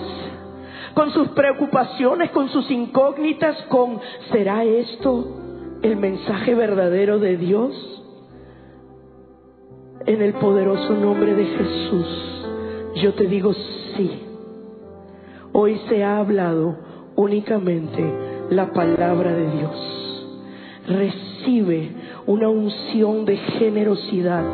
con 0.94 1.10
sus 1.10 1.28
preocupaciones, 1.28 2.30
con 2.30 2.48
sus 2.50 2.70
incógnitas, 2.70 3.56
con 3.68 4.00
¿será 4.30 4.64
esto 4.64 5.78
el 5.82 5.96
mensaje 5.96 6.54
verdadero 6.54 7.18
de 7.18 7.36
Dios? 7.36 7.72
En 10.06 10.22
el 10.22 10.34
poderoso 10.34 10.94
nombre 10.94 11.34
de 11.34 11.44
Jesús, 11.44 12.46
yo 13.02 13.14
te 13.14 13.26
digo 13.26 13.52
sí. 13.96 14.22
Hoy 15.52 15.80
se 15.88 16.04
ha 16.04 16.18
hablado 16.18 16.76
únicamente 17.16 18.46
la 18.50 18.72
palabra 18.72 19.32
de 19.32 19.50
Dios 19.50 20.07
recibe 20.88 21.92
una 22.26 22.48
unción 22.48 23.24
de 23.24 23.36
generosidad. 23.36 24.44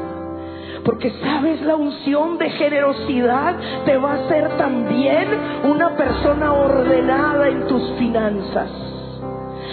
Porque 0.85 1.11
sabes, 1.23 1.63
la 1.63 1.77
unción 1.77 2.37
de 2.37 2.51
generosidad 2.51 3.57
te 3.87 3.97
va 3.97 4.13
a 4.13 4.25
hacer 4.25 4.57
también 4.59 5.29
una 5.65 5.97
persona 5.97 6.53
ordenada 6.53 7.49
en 7.49 7.67
tus 7.67 7.91
finanzas. 7.99 8.71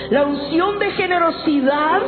La 0.10 0.24
unción 0.24 0.80
de 0.80 0.92
generosidad 0.92 2.02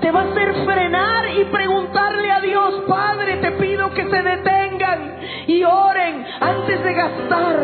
te 0.00 0.10
va 0.10 0.20
a 0.20 0.30
hacer 0.30 0.54
frenar 0.66 1.28
y 1.38 1.44
preguntarle 1.46 2.30
a 2.30 2.40
Dios, 2.40 2.82
Padre, 2.88 3.36
te 3.36 3.52
pido 3.52 3.90
que 3.94 4.08
se 4.08 4.22
detengan 4.22 5.16
y 5.46 5.62
oren 5.64 6.24
antes 6.40 6.84
de 6.84 6.92
gastar. 6.92 7.56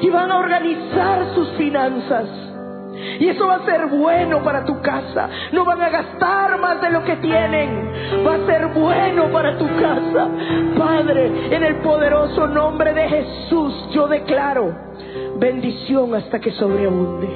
Y 0.00 0.10
van 0.10 0.32
a 0.32 0.38
organizar 0.38 1.34
sus 1.34 1.48
finanzas. 1.52 2.45
Y 3.18 3.28
eso 3.28 3.46
va 3.46 3.56
a 3.56 3.64
ser 3.64 3.86
bueno 3.86 4.42
para 4.42 4.64
tu 4.64 4.80
casa. 4.80 5.28
No 5.52 5.64
van 5.64 5.82
a 5.82 5.90
gastar 5.90 6.58
más 6.58 6.80
de 6.80 6.90
lo 6.90 7.04
que 7.04 7.16
tienen. 7.16 8.26
Va 8.26 8.34
a 8.34 8.46
ser 8.46 8.66
bueno 8.68 9.30
para 9.32 9.56
tu 9.58 9.66
casa. 9.76 10.28
Padre, 10.78 11.54
en 11.54 11.62
el 11.62 11.76
poderoso 11.76 12.46
nombre 12.46 12.92
de 12.92 13.08
Jesús, 13.08 13.88
yo 13.92 14.06
declaro 14.08 14.74
bendición 15.38 16.14
hasta 16.14 16.40
que 16.40 16.50
sobreabunde. 16.52 17.28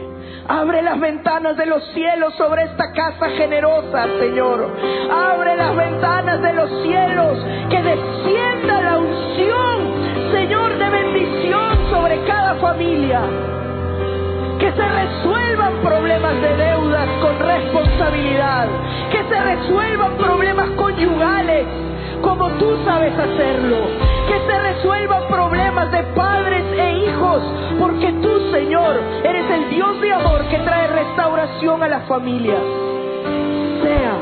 Abre 0.48 0.82
las 0.82 0.98
ventanas 0.98 1.56
de 1.56 1.66
los 1.66 1.84
cielos 1.92 2.34
sobre 2.34 2.64
esta 2.64 2.92
casa 2.92 3.28
generosa, 3.36 4.06
Señor. 4.18 4.68
Abre 5.10 5.56
las 5.56 5.76
ventanas 5.76 6.42
de 6.42 6.52
los 6.54 6.82
cielos, 6.82 7.38
que 7.68 7.82
descienda 7.82 8.80
la 8.82 8.98
unción, 8.98 10.32
Señor, 10.32 10.78
de 10.78 10.90
bendición 10.90 11.90
sobre 11.90 12.24
cada 12.24 12.54
familia 12.56 13.20
que 14.70 14.76
se 14.76 14.88
resuelvan 14.88 15.72
problemas 15.82 16.40
de 16.40 16.56
deudas 16.56 17.08
con 17.20 17.38
responsabilidad, 17.38 18.68
que 19.10 19.24
se 19.24 19.40
resuelvan 19.40 20.16
problemas 20.16 20.70
conyugales 20.76 21.66
como 22.22 22.48
tú 22.50 22.76
sabes 22.84 23.12
hacerlo, 23.18 23.78
que 24.28 24.38
se 24.46 24.58
resuelvan 24.60 25.26
problemas 25.28 25.90
de 25.90 26.02
padres 26.14 26.62
e 26.78 26.98
hijos, 26.98 27.42
porque 27.80 28.12
tú, 28.22 28.52
Señor, 28.52 29.00
eres 29.24 29.50
el 29.50 29.70
Dios 29.70 30.00
de 30.02 30.12
amor 30.12 30.44
que 30.48 30.58
trae 30.58 30.86
restauración 30.86 31.82
a 31.82 31.88
la 31.88 32.00
familia. 32.00 32.58
Sea 33.82 34.12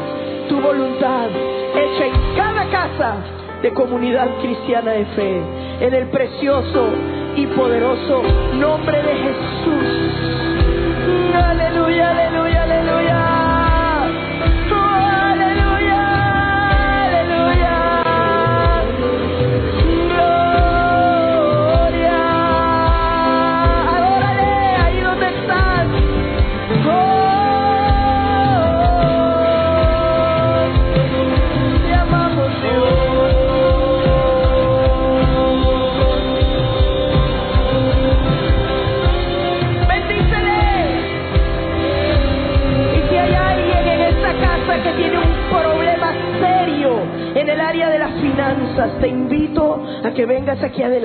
tu 0.49 0.61
voluntad 0.61 1.29
hecha 1.75 2.07
en 2.07 2.37
cada 2.37 2.65
casa 2.71 3.38
de 3.63 3.73
comunidad 3.73 4.29
cristiana 4.41 4.93
de 4.93 5.05
fe, 5.07 5.43
en 5.81 5.95
el 5.95 6.09
precioso 6.09 6.89
y 7.37 7.47
poderoso 7.47 8.23
nombre 8.55 9.03
de 9.03 9.15
Jesús. 9.15 10.68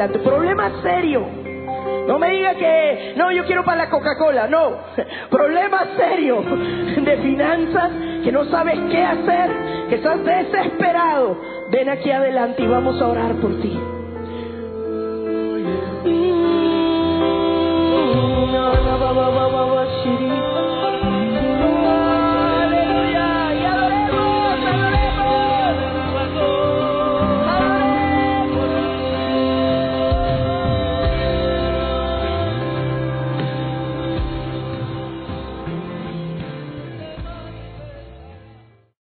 Problema 0.09 0.81
serio. 0.81 1.25
No 2.07 2.19
me 2.19 2.31
diga 2.31 2.55
que, 2.55 3.13
no, 3.15 3.31
yo 3.31 3.45
quiero 3.45 3.63
para 3.63 3.85
la 3.85 3.89
Coca-Cola, 3.89 4.47
no. 4.47 4.77
Problema 5.29 5.85
serio 5.95 6.41
de 6.41 7.17
finanzas, 7.17 7.91
que 8.23 8.31
no 8.31 8.45
sabes 8.45 8.77
qué 8.91 9.03
hacer, 9.03 9.51
que 9.89 9.95
estás 9.95 10.23
desesperado. 10.23 11.37
Ven 11.71 11.89
aquí 11.89 12.11
adelante 12.11 12.61
y 12.63 12.67
vamos 12.67 13.01
a 13.01 13.07
orar 13.07 13.33
por 13.35 13.51
ti. 13.61 13.79